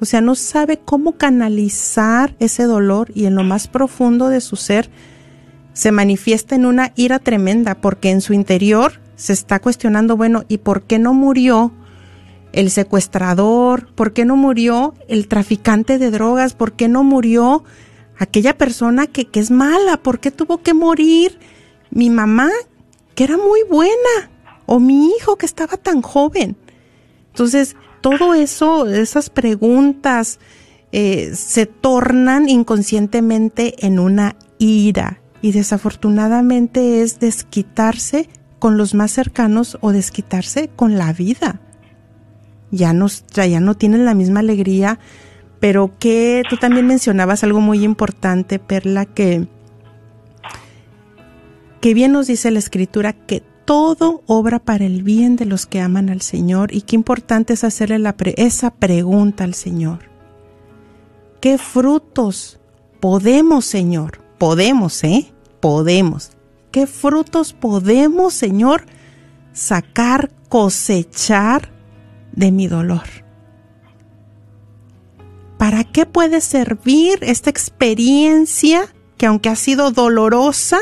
[0.00, 4.56] O sea, no sabe cómo canalizar ese dolor y en lo más profundo de su
[4.56, 4.90] ser
[5.72, 10.58] se manifiesta en una ira tremenda porque en su interior se está cuestionando, bueno, ¿y
[10.58, 11.72] por qué no murió
[12.52, 13.92] el secuestrador?
[13.94, 16.54] ¿Por qué no murió el traficante de drogas?
[16.54, 17.64] ¿Por qué no murió
[18.18, 20.02] aquella persona que, que es mala?
[20.02, 21.38] ¿Por qué tuvo que morir
[21.90, 22.50] mi mamá,
[23.14, 24.30] que era muy buena?
[24.66, 26.56] ¿O mi hijo que estaba tan joven?
[27.28, 30.38] Entonces, todo eso, esas preguntas
[30.92, 38.28] eh, se tornan inconscientemente en una ira y desafortunadamente es desquitarse
[38.58, 41.60] con los más cercanos o desquitarse con la vida.
[42.70, 44.98] Ya no, ya no tienen la misma alegría,
[45.60, 49.48] pero que tú también mencionabas algo muy importante, Perla, que,
[51.80, 55.80] que bien nos dice la escritura que todo obra para el bien de los que
[55.80, 58.02] aman al Señor y qué importante es hacerle
[58.36, 59.98] esa pregunta al Señor.
[61.40, 62.58] ¿Qué frutos
[62.98, 64.20] podemos, Señor?
[64.38, 65.32] Podemos, ¿eh?
[65.60, 66.30] Podemos.
[66.70, 68.86] ¿Qué frutos podemos, Señor,
[69.52, 71.70] sacar, cosechar
[72.32, 73.27] de mi dolor?
[75.58, 80.78] ¿Para qué puede servir esta experiencia que aunque ha sido dolorosa,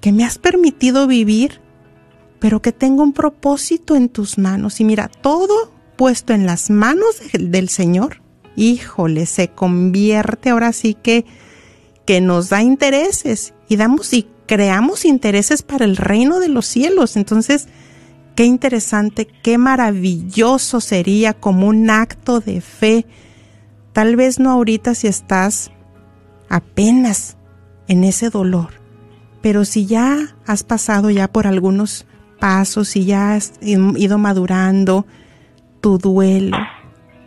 [0.00, 1.62] que me has permitido vivir,
[2.38, 4.78] pero que tengo un propósito en tus manos.
[4.78, 8.20] Y mira, todo puesto en las manos del Señor,
[8.54, 11.24] híjole, se convierte ahora sí que,
[12.04, 17.16] que nos da intereses y damos y creamos intereses para el reino de los cielos.
[17.16, 17.68] Entonces,
[18.34, 23.06] qué interesante, qué maravilloso sería como un acto de fe.
[23.92, 25.70] Tal vez no ahorita si estás
[26.48, 27.36] apenas
[27.86, 28.70] en ese dolor,
[29.40, 32.06] pero si ya has pasado ya por algunos
[32.40, 35.06] pasos y ya has ido madurando
[35.80, 36.56] tu duelo,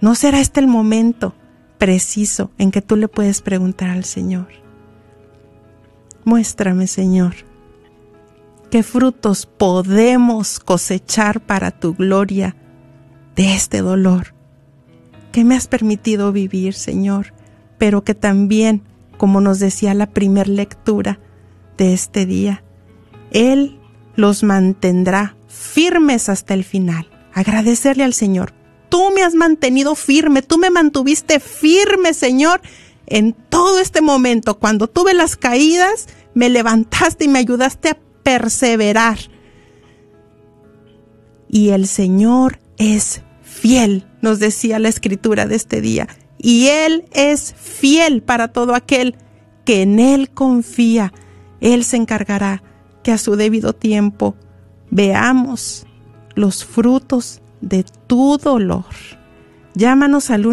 [0.01, 1.33] ¿no será este el momento
[1.77, 4.47] preciso en que tú le puedes preguntar al Señor?
[6.25, 7.35] Muéstrame, Señor,
[8.69, 12.55] qué frutos podemos cosechar para tu gloria
[13.35, 14.33] de este dolor
[15.31, 17.33] que me has permitido vivir, Señor,
[17.77, 18.81] pero que también,
[19.17, 21.19] como nos decía la primer lectura,
[21.77, 22.63] de este día.
[23.31, 23.79] Él
[24.15, 27.07] los mantendrá firmes hasta el final.
[27.33, 28.53] Agradecerle al Señor.
[28.89, 32.61] Tú me has mantenido firme, tú me mantuviste firme, Señor,
[33.05, 34.57] en todo este momento.
[34.57, 37.97] Cuando tuve las caídas, me levantaste y me ayudaste a
[38.27, 39.17] perseverar.
[41.47, 46.09] Y el Señor es fiel, nos decía la escritura de este día.
[46.37, 49.15] Y Él es fiel para todo aquel
[49.63, 51.13] que en Él confía.
[51.61, 52.63] Él se encargará
[53.01, 54.35] que a su debido tiempo
[54.89, 55.87] veamos
[56.35, 58.83] los frutos de tu dolor.
[59.73, 60.45] Llámanos al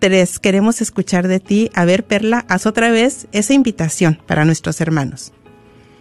[0.00, 0.38] 1-800-701-0373.
[0.40, 1.70] Queremos escuchar de ti.
[1.74, 5.32] A ver, Perla, haz otra vez esa invitación para nuestros hermanos.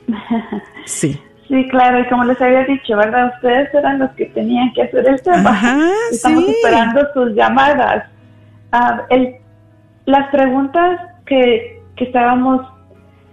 [0.85, 1.21] Sí.
[1.47, 3.31] Sí, claro, y como les había dicho, ¿verdad?
[3.35, 5.67] Ustedes eran los que tenían que hacer el trabajo.
[6.11, 8.05] Estamos esperando sus llamadas.
[8.71, 9.35] Ah, el
[10.09, 12.65] las preguntas que, que estábamos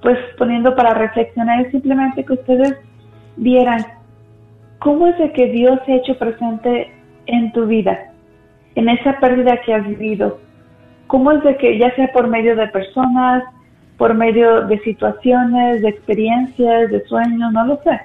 [0.02, 2.74] pues poniendo para reflexionar es simplemente que ustedes
[3.36, 3.84] vieran
[4.78, 6.92] cómo es de que Dios se ha hecho presente
[7.26, 8.12] en tu vida,
[8.74, 10.38] en esa pérdida que has vivido.
[11.07, 13.44] Cómo es de que ya sea por medio de personas,
[13.98, 18.00] por medio de situaciones, de experiencias, de sueños, no lo sé.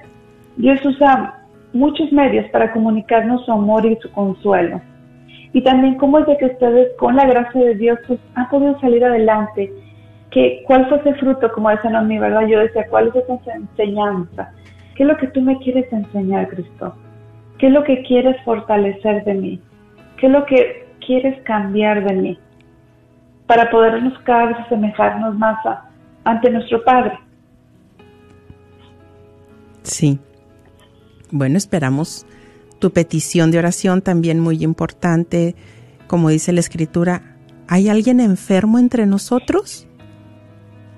[0.56, 1.42] Dios usa
[1.72, 4.80] muchos medios para comunicarnos su amor y su consuelo.
[5.52, 8.78] Y también cómo es de que ustedes, con la gracia de Dios, pues, han podido
[8.80, 9.70] salir adelante.
[10.30, 12.46] Que, ¿Cuál fue ese fruto, como decían a mí, verdad?
[12.46, 14.50] Yo decía, ¿cuál es esa enseñanza?
[14.94, 16.94] ¿Qué es lo que tú me quieres enseñar, Cristo?
[17.58, 19.60] ¿Qué es lo que quieres fortalecer de mí?
[20.16, 22.38] ¿Qué es lo que quieres cambiar de mí?
[23.46, 25.58] Para podernos cada vez asemejarnos más
[26.24, 27.18] ante nuestro Padre.
[29.82, 30.18] Sí.
[31.30, 32.26] Bueno, esperamos
[32.78, 35.54] tu petición de oración también muy importante.
[36.06, 37.36] Como dice la escritura,
[37.68, 39.86] ¿hay alguien enfermo entre nosotros?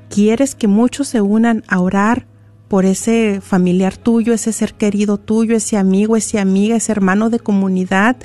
[0.08, 2.26] ¿Quieres que muchos se unan a orar
[2.68, 7.38] por ese familiar tuyo, ese ser querido tuyo, ese amigo, esa amiga, ese hermano de
[7.38, 8.16] comunidad?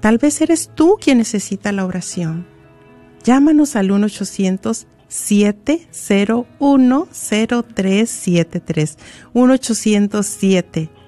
[0.00, 2.46] Tal vez eres tú quien necesita la oración.
[3.24, 8.96] Llámanos al 1 800 701 0373
[9.34, 10.38] 1 800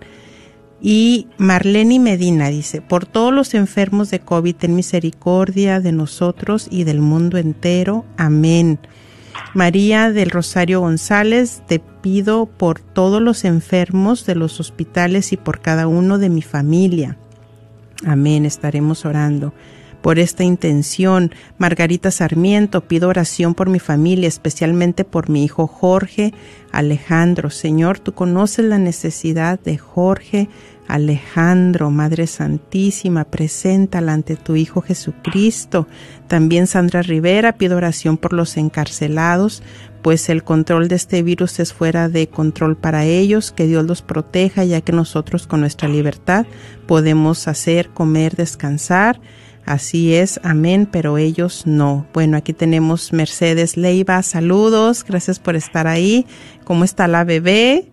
[0.80, 6.84] Y Marlene Medina dice, por todos los enfermos de COVID, ten misericordia de nosotros y
[6.84, 8.04] del mundo entero.
[8.16, 8.78] Amén.
[9.54, 15.60] María del Rosario González, te pido por todos los enfermos de los hospitales y por
[15.60, 17.16] cada uno de mi familia.
[18.04, 19.52] Amén, estaremos orando
[20.02, 21.32] por esta intención.
[21.56, 26.34] Margarita Sarmiento, pido oración por mi familia, especialmente por mi hijo Jorge
[26.72, 27.48] Alejandro.
[27.48, 30.48] Señor, tú conoces la necesidad de Jorge
[30.88, 35.86] Alejandro, Madre Santísima, preséntala ante tu Hijo Jesucristo.
[36.28, 39.62] También Sandra Rivera, pido oración por los encarcelados,
[40.02, 44.02] pues el control de este virus es fuera de control para ellos, que Dios los
[44.02, 46.44] proteja, ya que nosotros con nuestra libertad
[46.86, 49.20] podemos hacer, comer, descansar.
[49.64, 52.04] Así es, amén, pero ellos no.
[52.12, 56.26] Bueno, aquí tenemos Mercedes Leiva, saludos, gracias por estar ahí.
[56.64, 57.91] ¿Cómo está la bebé?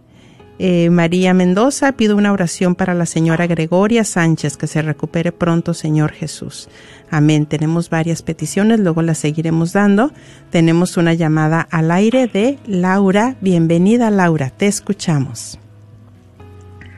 [0.61, 5.73] Eh, María Mendoza, pido una oración para la señora Gregoria Sánchez, que se recupere pronto,
[5.73, 6.69] Señor Jesús.
[7.09, 7.45] Amén.
[7.45, 10.11] Tenemos varias peticiones, luego las seguiremos dando.
[10.49, 13.35] Tenemos una llamada al aire de Laura.
[13.39, 15.57] Bienvenida, Laura, te escuchamos.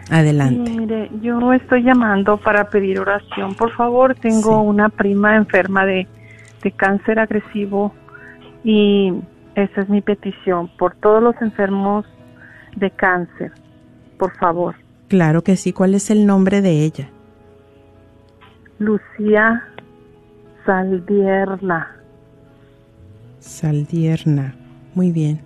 [0.10, 0.72] Adelante.
[0.72, 3.54] mire, yo estoy llamando para pedir oración.
[3.54, 6.08] Por favor, tengo una prima enferma de,
[6.64, 7.94] de cáncer agresivo
[8.64, 9.14] y
[9.54, 12.06] esa es mi petición por todos los enfermos
[12.76, 13.52] de cáncer,
[14.18, 14.76] por favor.
[15.08, 15.74] Claro que sí.
[15.74, 17.10] ¿Cuál es el nombre de ella?
[18.80, 19.64] Lucía
[20.66, 21.96] Saldierna.
[23.40, 24.56] Saldierna.
[24.96, 25.42] Muy bien.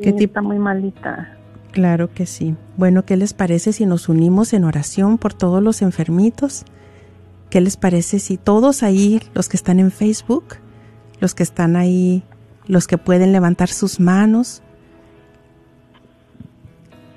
[0.00, 0.30] ¿Qué tipo?
[0.30, 1.36] Está muy malita.
[1.72, 2.54] Claro que sí.
[2.76, 6.64] Bueno, ¿qué les parece si nos unimos en oración por todos los enfermitos?
[7.50, 10.56] ¿Qué les parece si todos ahí, los que están en Facebook,
[11.20, 12.24] los que están ahí,
[12.66, 14.62] los que pueden levantar sus manos,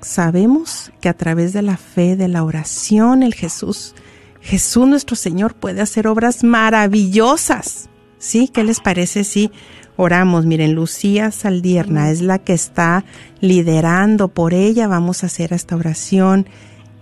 [0.06, 3.94] sabemos que a través de la fe, de la oración, el Jesús,
[4.40, 7.90] Jesús nuestro Señor puede hacer obras maravillosas.
[8.18, 8.48] ¿Sí?
[8.48, 9.50] ¿Qué les parece si
[9.96, 10.46] oramos?
[10.46, 13.04] Miren, Lucía Saldierna es la que está
[13.40, 16.46] liderando, por ella vamos a hacer esta oración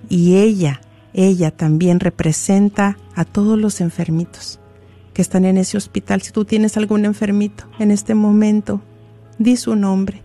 [0.08, 0.80] y ella,
[1.12, 4.60] ella también representa a todos los enfermitos
[5.12, 6.22] que están en ese hospital.
[6.22, 8.80] Si tú tienes algún enfermito en este momento,
[9.38, 10.23] di su nombre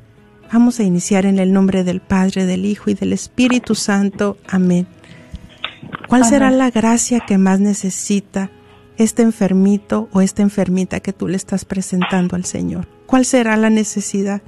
[0.52, 4.38] Vamos a iniciar en el nombre del Padre, del Hijo y del Espíritu Santo.
[4.48, 4.88] Amén.
[6.08, 8.50] ¿Cuál será la gracia que más necesita
[8.98, 12.88] este enfermito o esta enfermita que tú le estás presentando al Señor?
[13.06, 14.42] ¿Cuál será la necesidad?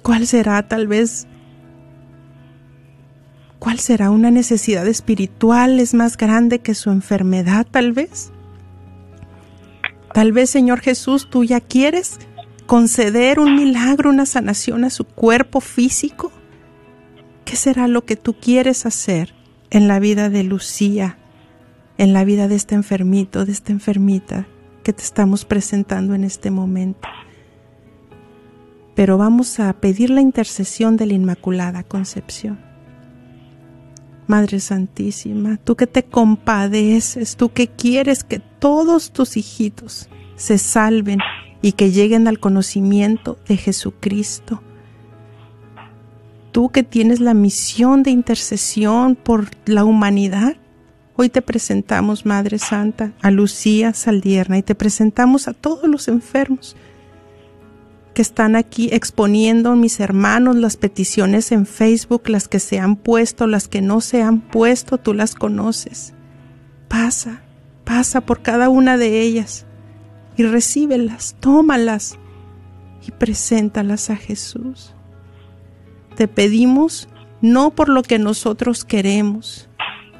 [0.00, 1.26] ¿Cuál será tal vez?
[3.58, 5.78] ¿Cuál será una necesidad espiritual?
[5.78, 8.32] ¿Es más grande que su enfermedad tal vez?
[10.14, 12.18] Tal vez, Señor Jesús, tú ya quieres
[12.66, 16.32] conceder un milagro, una sanación a su cuerpo físico?
[17.44, 19.34] ¿Qué será lo que tú quieres hacer
[19.70, 21.18] en la vida de Lucía,
[21.96, 24.46] en la vida de este enfermito, de esta enfermita
[24.82, 27.08] que te estamos presentando en este momento?
[28.94, 32.58] Pero vamos a pedir la intercesión de la Inmaculada Concepción.
[34.26, 41.20] Madre Santísima, tú que te compadeces, tú que quieres que todos tus hijitos se salven
[41.62, 44.62] y que lleguen al conocimiento de Jesucristo.
[46.52, 50.56] Tú que tienes la misión de intercesión por la humanidad,
[51.16, 56.76] hoy te presentamos, Madre Santa, a Lucía Saldierna y te presentamos a todos los enfermos
[58.16, 63.46] que están aquí exponiendo mis hermanos las peticiones en Facebook, las que se han puesto,
[63.46, 66.14] las que no se han puesto, tú las conoces.
[66.88, 67.42] Pasa,
[67.84, 69.65] pasa por cada una de ellas
[70.36, 72.18] y recíbelas, tómalas
[73.06, 74.94] y preséntalas a Jesús.
[76.16, 77.08] Te pedimos
[77.40, 79.68] no por lo que nosotros queremos,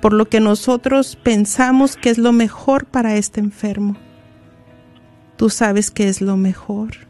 [0.01, 3.97] por lo que nosotros pensamos que es lo mejor para este enfermo.
[5.37, 7.07] Tú sabes que es lo mejor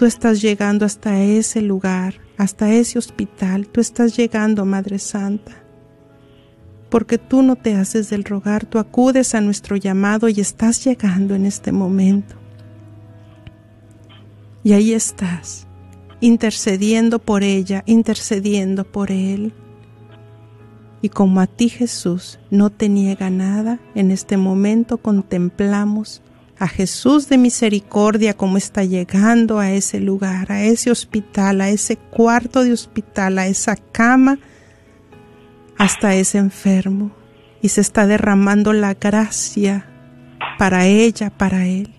[0.00, 3.68] Tú estás llegando hasta ese lugar, hasta ese hospital.
[3.68, 5.59] Tú estás llegando, Madre Santa.
[6.90, 11.34] Porque tú no te haces del rogar, tú acudes a nuestro llamado y estás llegando
[11.34, 12.34] en este momento.
[14.62, 15.66] Y ahí estás,
[16.20, 19.54] intercediendo por ella, intercediendo por él.
[21.00, 26.20] Y como a ti Jesús no te niega nada, en este momento contemplamos
[26.60, 31.96] a Jesús de misericordia como está llegando a ese lugar, a ese hospital, a ese
[31.96, 34.38] cuarto de hospital, a esa cama,
[35.80, 37.10] hasta ese enfermo.
[37.62, 39.86] Y se está derramando la gracia
[40.58, 41.94] para ella, para él.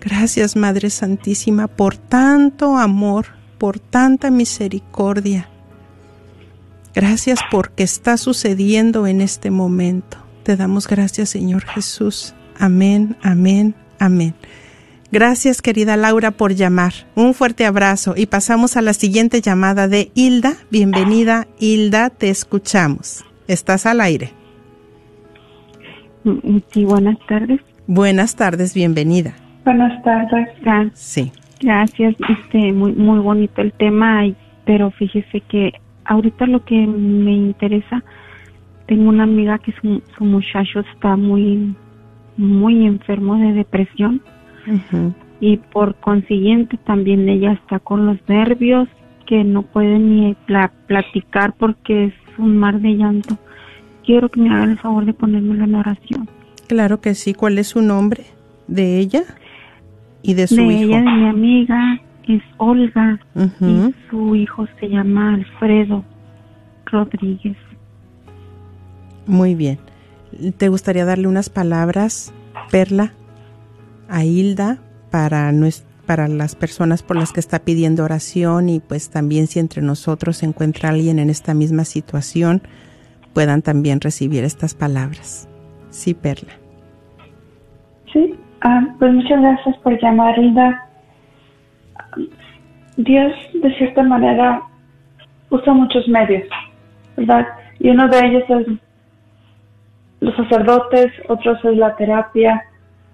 [0.00, 3.26] Gracias Madre Santísima por tanto amor,
[3.58, 5.48] por tanta misericordia.
[6.94, 10.16] Gracias porque está sucediendo en este momento.
[10.42, 12.34] Te damos gracias Señor Jesús.
[12.58, 14.34] Amén, amén, amén.
[15.10, 16.92] Gracias querida Laura por llamar.
[17.14, 20.52] Un fuerte abrazo y pasamos a la siguiente llamada de Hilda.
[20.70, 23.24] Bienvenida Hilda, te escuchamos.
[23.46, 24.32] Estás al aire.
[26.72, 27.60] Sí, buenas tardes.
[27.86, 29.34] Buenas tardes, bienvenida.
[29.64, 30.48] Buenas tardes.
[30.92, 31.32] Sí.
[31.60, 34.24] Gracias, este, muy, muy bonito el tema,
[34.66, 35.72] pero fíjese que
[36.04, 38.04] ahorita lo que me interesa,
[38.86, 41.74] tengo una amiga que su, su muchacho está muy
[42.36, 44.22] muy enfermo de depresión
[45.40, 48.88] y por consiguiente también ella está con los nervios
[49.26, 50.36] que no puede ni
[50.86, 53.36] platicar porque es un mar de llanto.
[54.04, 56.28] Quiero que me hagan el favor de ponerme en oración.
[56.66, 57.34] Claro que sí.
[57.34, 58.24] ¿Cuál es su nombre
[58.66, 59.22] de ella
[60.22, 60.84] y de su de hijo?
[60.84, 63.18] ella, de mi amiga, es Olga
[63.60, 66.04] y su hijo se llama Alfredo
[66.86, 67.56] Rodríguez.
[69.26, 69.78] Muy bien.
[70.56, 72.32] ¿Te gustaría darle unas palabras,
[72.70, 73.12] Perla,
[74.08, 74.78] a Hilda
[75.10, 75.52] para,
[76.06, 80.38] para las personas por las que está pidiendo oración y pues también si entre nosotros
[80.38, 82.62] se encuentra alguien en esta misma situación,
[83.34, 85.48] puedan también recibir estas palabras?
[85.90, 86.52] Sí, Perla.
[88.12, 90.86] Sí, ah, pues muchas gracias por llamar, Hilda.
[92.96, 93.32] Dios,
[93.62, 94.62] de cierta manera,
[95.50, 96.48] usa muchos medios,
[97.16, 97.46] ¿verdad?
[97.78, 98.66] Y uno de ellos es
[100.20, 102.64] los sacerdotes, otros es la terapia,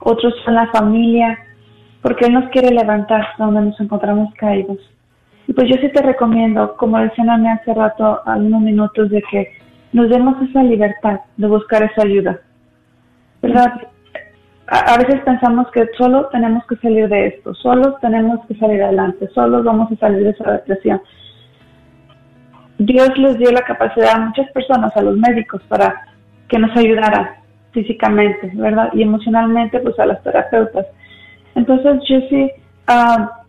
[0.05, 1.39] otros son la familia,
[2.03, 4.79] porque Él nos quiere levantar donde nos encontramos caídos.
[5.47, 9.23] Y pues yo sí te recomiendo, como decían a mí hace rato, algunos minutos, de
[9.31, 9.53] que
[9.93, 12.41] nos demos esa libertad de buscar esa ayuda.
[13.43, 13.73] ¿Verdad?
[14.67, 19.29] A, veces pensamos que solo tenemos que salir de esto, solo tenemos que salir adelante,
[19.35, 21.03] solo vamos a salir de esa depresión.
[22.79, 26.07] Dios les dio la capacidad a muchas personas, a los médicos, para
[26.49, 27.44] que nos ayudara
[27.75, 28.91] físicamente, ¿verdad?
[28.95, 30.87] Y emocionalmente, pues a las terapeutas.
[31.55, 32.51] Entonces, yo sí,
[32.87, 33.43] ah,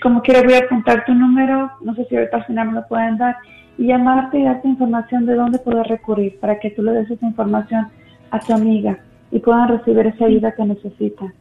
[0.00, 2.86] como quiera, voy a apuntar tu número, no sé si ahorita al final me lo
[2.86, 3.36] pueden dar,
[3.76, 7.26] y llamarte y darte información de dónde poder recurrir para que tú le des esa
[7.26, 7.88] información
[8.30, 8.98] a tu amiga
[9.32, 11.34] y puedan recibir esa ayuda que necesitan.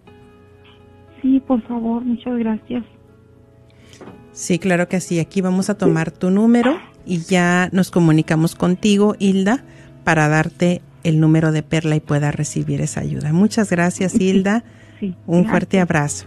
[1.22, 2.84] Sí, por favor, muchas gracias.
[4.32, 5.20] Sí, claro que sí.
[5.20, 9.64] Aquí vamos a tomar tu número y ya nos comunicamos contigo, Hilda,
[10.04, 13.34] para darte el número de Perla y pueda recibir esa ayuda.
[13.34, 14.64] Muchas gracias, Hilda.
[15.00, 16.26] Sí, Un fuerte abrazo.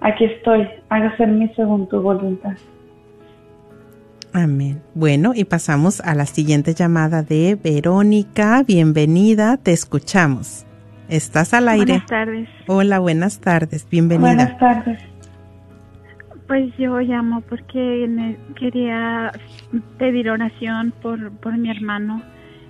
[0.00, 2.56] aquí estoy, hágase en mí según tu voluntad.
[4.32, 4.82] Amén.
[4.94, 8.62] Bueno, y pasamos a la siguiente llamada de Verónica.
[8.66, 10.66] Bienvenida, te escuchamos.
[11.08, 11.84] Estás al aire.
[11.92, 12.48] Buenas tardes.
[12.66, 14.26] Hola, buenas tardes, bienvenida.
[14.26, 14.98] Buenas tardes.
[16.46, 19.32] Pues yo llamo porque quería
[19.98, 22.22] pedir oración por, por mi hermano.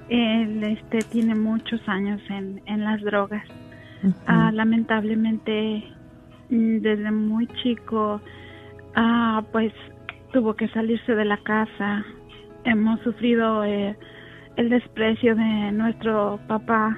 [0.08, 3.44] Él este, tiene muchos años en, en las drogas.
[4.26, 5.84] Ah, lamentablemente,
[6.50, 8.20] mm, desde muy chico,
[8.94, 9.72] ah, pues
[10.32, 12.04] tuvo que salirse de la casa.
[12.64, 13.96] Hemos sufrido eh,
[14.56, 16.96] el desprecio de nuestro papá.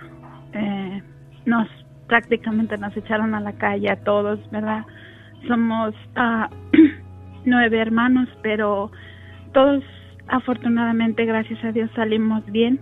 [0.52, 1.02] Eh,
[1.46, 1.68] nos
[2.08, 4.84] prácticamente nos echaron a la calle a todos, ¿verdad?
[5.46, 6.52] Somos uh,
[7.44, 8.90] nueve hermanos, pero
[9.52, 9.84] todos
[10.26, 12.80] afortunadamente, gracias a Dios, salimos bien.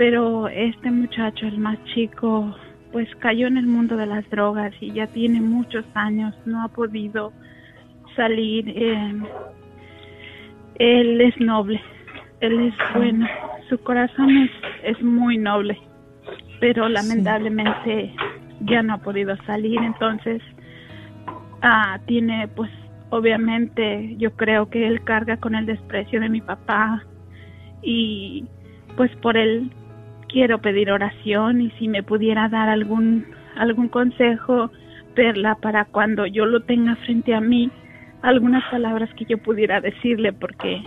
[0.00, 2.56] Pero este muchacho, el más chico,
[2.90, 6.68] pues cayó en el mundo de las drogas y ya tiene muchos años, no ha
[6.68, 7.34] podido
[8.16, 8.66] salir.
[8.66, 9.22] Eh,
[10.76, 11.82] él es noble,
[12.40, 13.28] él es bueno,
[13.68, 14.50] su corazón es,
[14.84, 15.78] es muy noble,
[16.60, 18.14] pero lamentablemente
[18.60, 20.40] ya no ha podido salir, entonces
[21.60, 22.70] ah, tiene pues
[23.10, 27.04] obviamente yo creo que él carga con el desprecio de mi papá
[27.82, 28.46] y
[28.96, 29.70] pues por él
[30.30, 33.26] quiero pedir oración y si me pudiera dar algún
[33.56, 34.70] algún consejo
[35.14, 37.70] Perla para cuando yo lo tenga frente a mí
[38.22, 40.82] algunas palabras que yo pudiera decirle porque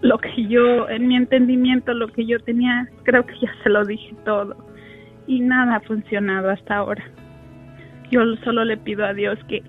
[0.00, 3.84] lo que yo, en mi entendimiento, lo que yo tenía, creo que ya se lo
[3.84, 4.56] dije todo
[5.26, 7.04] y nada ha funcionado hasta ahora.
[8.10, 9.62] Yo solo le pido a Dios que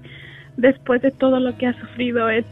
[0.57, 2.45] después de todo lo que ha sufrido es,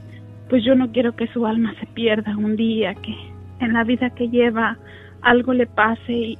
[0.49, 3.15] pues yo no quiero que su alma se pierda un día, que
[3.59, 4.77] en la vida que lleva
[5.21, 6.37] algo le pase y,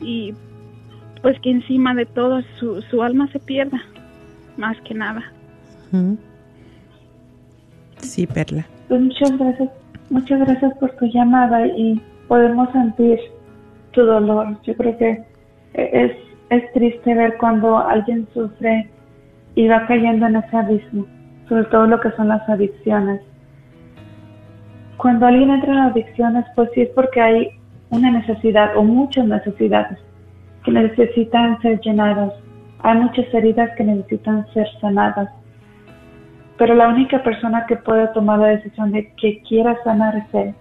[0.00, 0.34] y
[1.22, 3.80] pues que encima de todo su, su alma se pierda,
[4.56, 5.24] más que nada.
[7.98, 8.66] Sí, Perla.
[8.88, 9.70] Pues muchas gracias,
[10.10, 13.18] muchas gracias por tu llamada y podemos sentir
[13.92, 14.56] tu dolor.
[14.62, 15.24] Yo creo que
[15.74, 16.12] es,
[16.50, 18.88] es triste ver cuando alguien sufre
[19.54, 21.06] y va cayendo en ese abismo,
[21.48, 23.20] sobre todo lo que son las adicciones.
[24.98, 27.50] Cuando alguien entra en adicciones, pues sí es porque hay
[27.90, 29.98] una necesidad o muchas necesidades
[30.64, 32.32] que necesitan ser llenadas.
[32.80, 35.28] Hay muchas heridas que necesitan ser sanadas
[36.58, 40.54] pero la única persona que puede tomar la decisión de que quiera sanar es Él.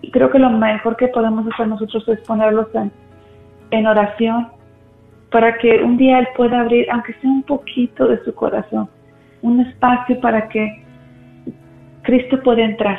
[0.00, 2.92] Y creo que lo mejor que podemos hacer nosotros es ponerlos en,
[3.72, 4.48] en oración
[5.30, 8.88] para que un día Él pueda abrir, aunque sea un poquito de su corazón,
[9.42, 10.84] un espacio para que
[12.02, 12.98] Cristo pueda entrar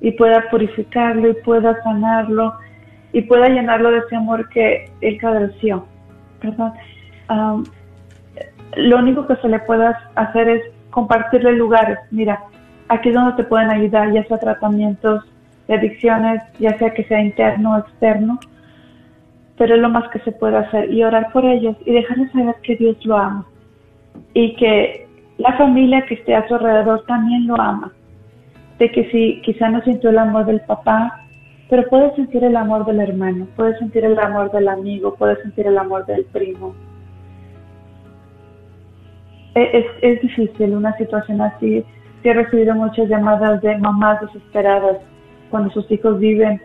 [0.00, 2.54] y pueda purificarlo y pueda sanarlo
[3.12, 5.86] y pueda llenarlo de ese amor que Él cadeció.
[6.40, 6.72] Perdón.
[8.76, 11.98] lo único que se le pueda hacer es compartirle lugares.
[12.10, 12.40] Mira,
[12.88, 15.24] aquí es donde te pueden ayudar, ya sea tratamientos
[15.66, 18.38] de adicciones, ya sea que sea interno o externo,
[19.56, 22.54] pero es lo más que se puede hacer y orar por ellos y dejarles saber
[22.62, 23.46] que Dios lo ama
[24.34, 27.92] y que la familia que esté a su alrededor también lo ama.
[28.78, 31.22] De que si quizá no sintió el amor del papá,
[31.68, 35.66] pero puede sentir el amor del hermano, puede sentir el amor del amigo, puede sentir
[35.66, 36.74] el amor del primo,
[39.56, 41.84] es, es difícil una situación así.
[42.22, 44.98] Sí he recibido muchas llamadas de mamás desesperadas
[45.50, 46.60] cuando sus hijos viven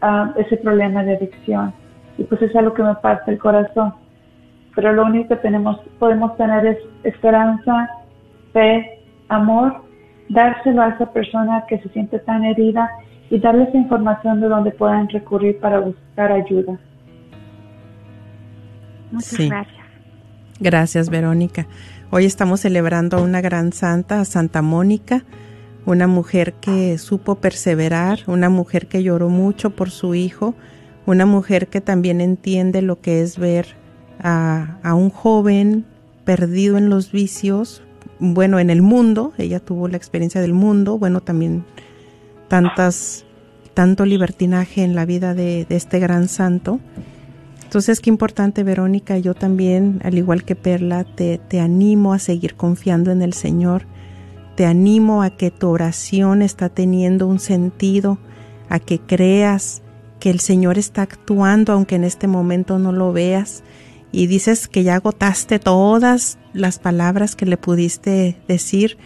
[0.00, 1.72] ah, ese problema de adicción.
[2.18, 3.94] Y pues es algo que me parte el corazón.
[4.74, 7.88] pero lo único que tenemos, podemos tener es esperanza,
[8.52, 9.83] fe, amor,
[10.28, 12.90] dárselo a esa persona que se siente tan herida
[13.30, 16.78] y darles información de donde puedan recurrir para buscar ayuda.
[19.10, 19.84] Muchas gracias.
[20.60, 21.66] Gracias, Verónica.
[22.10, 25.24] Hoy estamos celebrando a una gran santa, a Santa Mónica,
[25.86, 30.54] una mujer que supo perseverar, una mujer que lloró mucho por su hijo,
[31.06, 33.66] una mujer que también entiende lo que es ver
[34.22, 35.84] a, a un joven
[36.24, 37.82] perdido en los vicios,
[38.18, 41.64] bueno, en el mundo, ella tuvo la experiencia del mundo, bueno, también
[42.48, 43.24] tantas,
[43.74, 46.80] tanto libertinaje en la vida de, este gran santo.
[47.62, 52.54] Entonces, qué importante, Verónica, yo también, al igual que Perla, te, te animo a seguir
[52.54, 53.86] confiando en el Señor,
[54.56, 58.18] te animo a que tu oración está teniendo un sentido,
[58.68, 59.82] a que creas
[60.20, 63.62] que el Señor está actuando aunque en este momento no lo veas
[64.14, 68.96] y dices que ya agotaste todas las palabras que le pudiste decir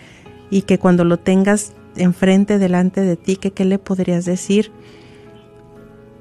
[0.50, 4.70] y que cuando lo tengas enfrente delante de ti, que qué le podrías decir.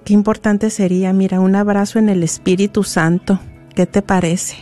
[0.05, 3.39] Qué importante sería, mira, un abrazo en el Espíritu Santo.
[3.75, 4.55] ¿Qué te parece?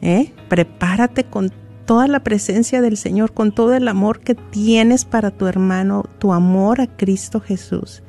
[0.00, 0.32] ¿Eh?
[0.48, 1.52] Prepárate con
[1.84, 6.32] toda la presencia del Señor, con todo el amor que tienes para tu hermano, tu
[6.32, 8.02] amor a Cristo Jesús.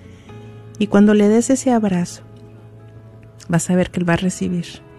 [0.79, 2.23] Y cuando le des ese abrazo,
[3.49, 4.89] vas a ver que Él va a recibir.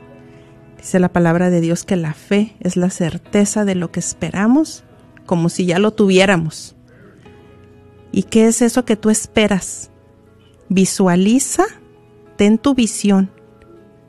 [0.83, 4.85] Dice la palabra de Dios que la fe es la certeza de lo que esperamos,
[5.25, 6.77] como si ya lo tuviéramos.
[8.11, 9.91] ¿Y qué es eso que tú esperas?
[10.69, 11.65] Visualiza,
[12.37, 13.31] ten tu visión,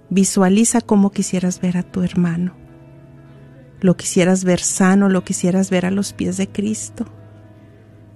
[0.10, 2.58] visualiza cómo quisieras ver a tu hermano
[3.84, 7.06] lo quisieras ver sano, lo quisieras ver a los pies de Cristo.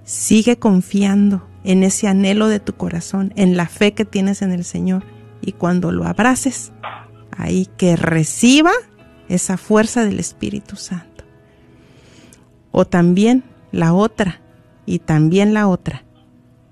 [0.05, 4.63] Sigue confiando en ese anhelo de tu corazón, en la fe que tienes en el
[4.63, 5.03] Señor.
[5.41, 6.71] Y cuando lo abraces,
[7.37, 8.71] ahí que reciba
[9.29, 11.23] esa fuerza del Espíritu Santo.
[12.71, 14.41] O también la otra,
[14.85, 16.03] y también la otra,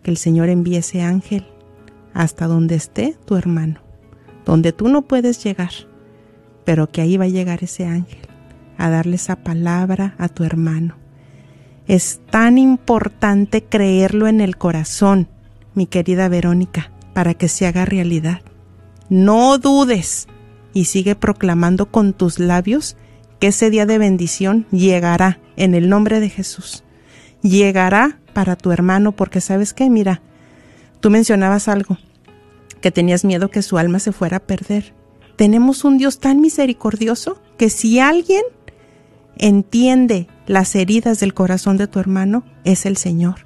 [0.03, 1.47] que el Señor envíe ese ángel
[2.13, 3.82] hasta donde esté tu hermano,
[4.45, 5.72] donde tú no puedes llegar,
[6.63, 8.22] pero que ahí va a llegar ese ángel
[8.78, 10.95] a darle esa palabra a tu hermano.
[11.88, 15.28] Es tan importante creerlo en el corazón,
[15.76, 18.41] mi querida Verónica, para que se haga realidad.
[19.09, 20.28] No dudes
[20.76, 22.97] y sigue proclamando con tus labios
[23.39, 26.84] que ese día de bendición llegará en el nombre de Jesús.
[27.41, 30.21] Llegará para tu hermano porque sabes qué, mira,
[30.99, 31.97] tú mencionabas algo,
[32.82, 34.93] que tenías miedo que su alma se fuera a perder.
[35.38, 38.43] Tenemos un Dios tan misericordioso que si alguien
[39.38, 43.45] entiende las heridas del corazón de tu hermano, es el Señor.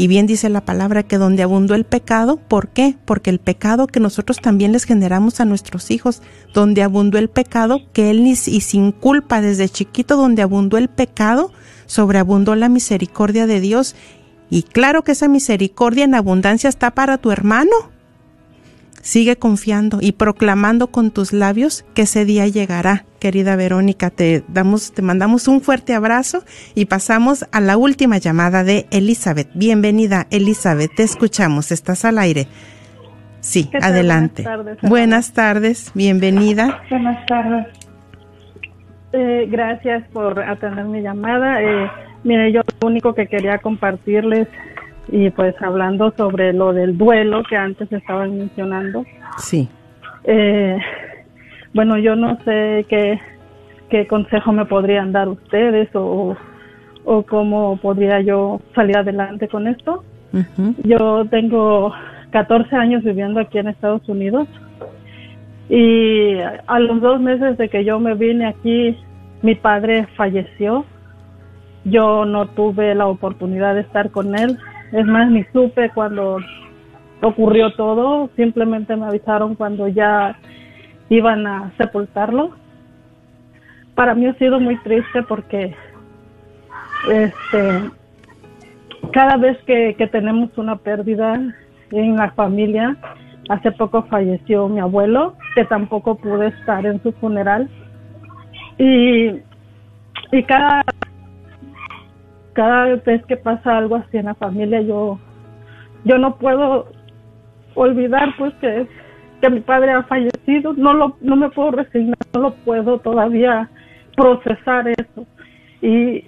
[0.00, 2.96] Y bien dice la palabra que donde abundó el pecado, ¿por qué?
[3.04, 6.22] Porque el pecado que nosotros también les generamos a nuestros hijos,
[6.54, 11.52] donde abundó el pecado, que él y sin culpa desde chiquito, donde abundó el pecado,
[11.84, 13.94] sobreabundó la misericordia de Dios.
[14.48, 17.70] Y claro que esa misericordia en abundancia está para tu hermano.
[19.02, 23.04] Sigue confiando y proclamando con tus labios que ese día llegará.
[23.18, 26.44] Querida Verónica, te damos, te mandamos un fuerte abrazo
[26.74, 29.48] y pasamos a la última llamada de Elizabeth.
[29.54, 32.46] Bienvenida, Elizabeth, te escuchamos, estás al aire.
[33.40, 34.42] Sí, adelante.
[34.42, 36.82] Buenas tardes, Buenas tardes, bienvenida.
[36.90, 37.66] Buenas tardes.
[39.12, 41.62] Eh, gracias por atender mi llamada.
[41.62, 41.90] Eh,
[42.22, 44.46] mire, yo lo único que quería compartirles
[45.12, 49.04] y pues hablando sobre lo del duelo que antes estaban mencionando.
[49.38, 49.68] Sí.
[50.24, 50.78] Eh,
[51.74, 53.20] bueno, yo no sé qué,
[53.88, 56.36] qué consejo me podrían dar ustedes o,
[57.04, 60.04] o cómo podría yo salir adelante con esto.
[60.84, 61.92] Yo tengo
[62.30, 64.46] 14 años viviendo aquí en Estados Unidos
[65.68, 68.96] y a los dos meses de que yo me vine aquí,
[69.42, 70.84] mi padre falleció.
[71.84, 74.58] Yo no tuve la oportunidad de estar con él
[74.92, 76.38] es más, ni supe cuando
[77.22, 80.38] ocurrió todo, simplemente me avisaron cuando ya
[81.08, 82.52] iban a sepultarlo.
[83.94, 85.74] Para mí ha sido muy triste porque
[87.10, 87.90] este
[89.12, 91.40] cada vez que, que tenemos una pérdida
[91.90, 92.96] en la familia,
[93.48, 97.68] hace poco falleció mi abuelo, que tampoco pude estar en su funeral.
[98.78, 99.30] Y,
[100.32, 100.84] y cada
[102.52, 105.18] cada vez que pasa algo así en la familia, yo,
[106.04, 106.88] yo no puedo
[107.74, 108.86] olvidar pues que,
[109.40, 113.68] que mi padre ha fallecido, no lo, no me puedo resignar, no lo puedo todavía
[114.16, 115.26] procesar eso.
[115.82, 116.24] Y,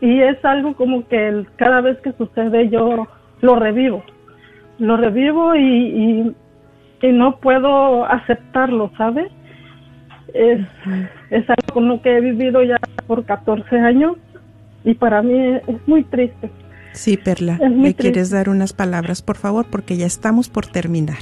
[0.00, 3.06] y es algo como que cada vez que sucede yo
[3.40, 4.02] lo revivo,
[4.78, 6.34] lo revivo y,
[7.02, 9.30] y, no puedo aceptarlo, ¿sabes?
[10.34, 10.60] es,
[11.30, 14.16] es algo con lo que he vivido ya por 14 años
[14.86, 16.50] y para mí es, muy triste.
[16.92, 19.66] Sí, Perla, ¿me quieres dar unas palabras, por favor?
[19.70, 21.18] Porque ya estamos por terminar.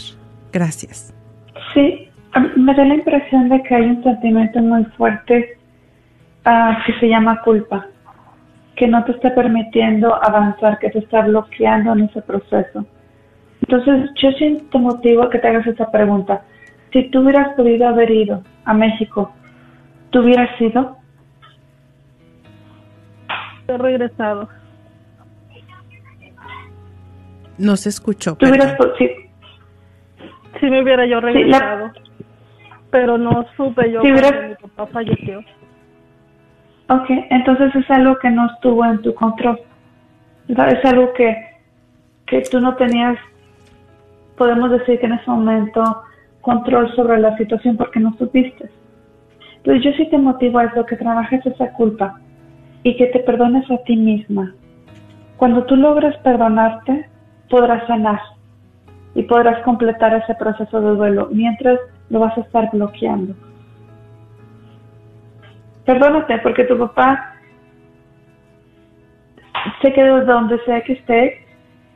[0.52, 1.12] Gracias.
[1.72, 2.08] Sí,
[2.56, 5.58] me da la impresión de que hay un sentimiento muy fuerte
[6.46, 7.86] uh, que se llama culpa,
[8.76, 12.86] que no te está permitiendo avanzar, que te está bloqueando en ese proceso.
[13.62, 16.42] Entonces, yo te motivo a que te hagas esa pregunta.
[16.92, 19.32] Si tú hubieras podido haber ido a México,
[20.10, 20.98] ¿tú hubieras ido?
[23.68, 24.48] He regresado.
[27.58, 28.36] No se escuchó.
[28.36, 29.08] ¿Tú hubieras, sí.
[30.60, 30.70] sí.
[30.70, 31.92] me hubiera yo regresado.
[32.90, 35.40] Pero no supe yo que mi papá falleció.
[36.88, 39.58] Ok, entonces es algo que no estuvo en tu control.
[40.48, 41.34] Es algo que,
[42.26, 43.16] que tú no tenías,
[44.36, 46.02] podemos decir que en ese momento,
[46.42, 48.68] control sobre la situación porque no supiste.
[49.56, 52.20] Entonces yo sí te motivo a eso, que trabajes esa culpa
[52.84, 54.54] y que te perdones a ti misma.
[55.36, 57.08] Cuando tú logres perdonarte,
[57.50, 58.20] podrás sanar
[59.14, 61.80] y podrás completar ese proceso de duelo, mientras
[62.10, 63.34] lo vas a estar bloqueando.
[65.84, 67.34] Perdónate porque tu papá
[69.82, 71.46] se quedó donde sea que esté,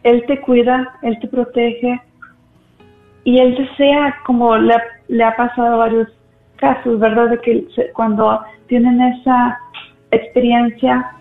[0.02, 2.00] él te cuida, él te protege
[3.24, 4.74] y él desea, como le,
[5.08, 6.08] le ha pasado a varios
[6.56, 7.30] casos, ¿verdad?
[7.30, 9.58] De que cuando tienen esa
[10.10, 11.12] experiencia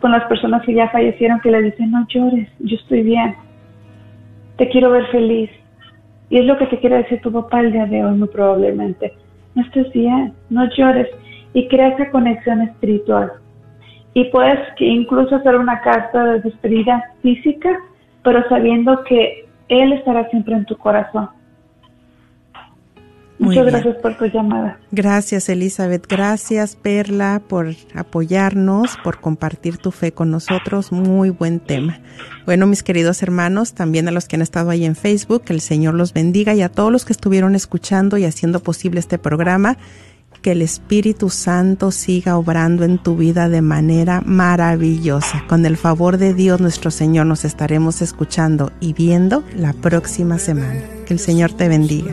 [0.00, 3.34] con las personas que ya fallecieron, que le dicen, no llores, yo estoy bien,
[4.56, 5.50] te quiero ver feliz.
[6.30, 9.12] Y es lo que te quiere decir tu papá el día de hoy, muy probablemente.
[9.54, 11.08] No estés bien, no llores
[11.52, 13.32] y crea esa conexión espiritual.
[14.14, 17.70] Y puedes que incluso hacer una carta de despedida física,
[18.22, 21.28] pero sabiendo que Él estará siempre en tu corazón.
[23.40, 24.78] Muchas gracias por tu llamada.
[24.92, 26.06] Gracias, Elizabeth.
[26.06, 30.92] Gracias, Perla, por apoyarnos, por compartir tu fe con nosotros.
[30.92, 32.00] Muy buen tema.
[32.44, 35.62] Bueno, mis queridos hermanos, también a los que han estado ahí en Facebook, que el
[35.62, 39.78] Señor los bendiga y a todos los que estuvieron escuchando y haciendo posible este programa
[40.42, 45.44] que el Espíritu Santo siga obrando en tu vida de manera maravillosa.
[45.48, 50.82] Con el favor de Dios nuestro Señor nos estaremos escuchando y viendo la próxima semana.
[51.06, 52.12] Que el Señor te bendiga.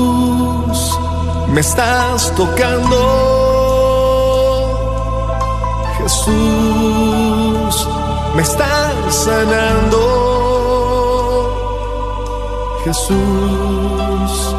[1.53, 2.97] me estás tocando.
[5.97, 7.87] Jesús,
[8.35, 10.01] me estás sanando.
[12.85, 14.55] Jesús,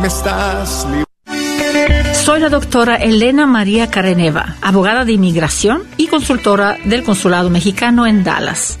[0.00, 0.86] me estás.
[2.24, 8.24] Soy la doctora Elena María Careneva, abogada de inmigración y consultora del Consulado Mexicano en
[8.24, 8.80] Dallas.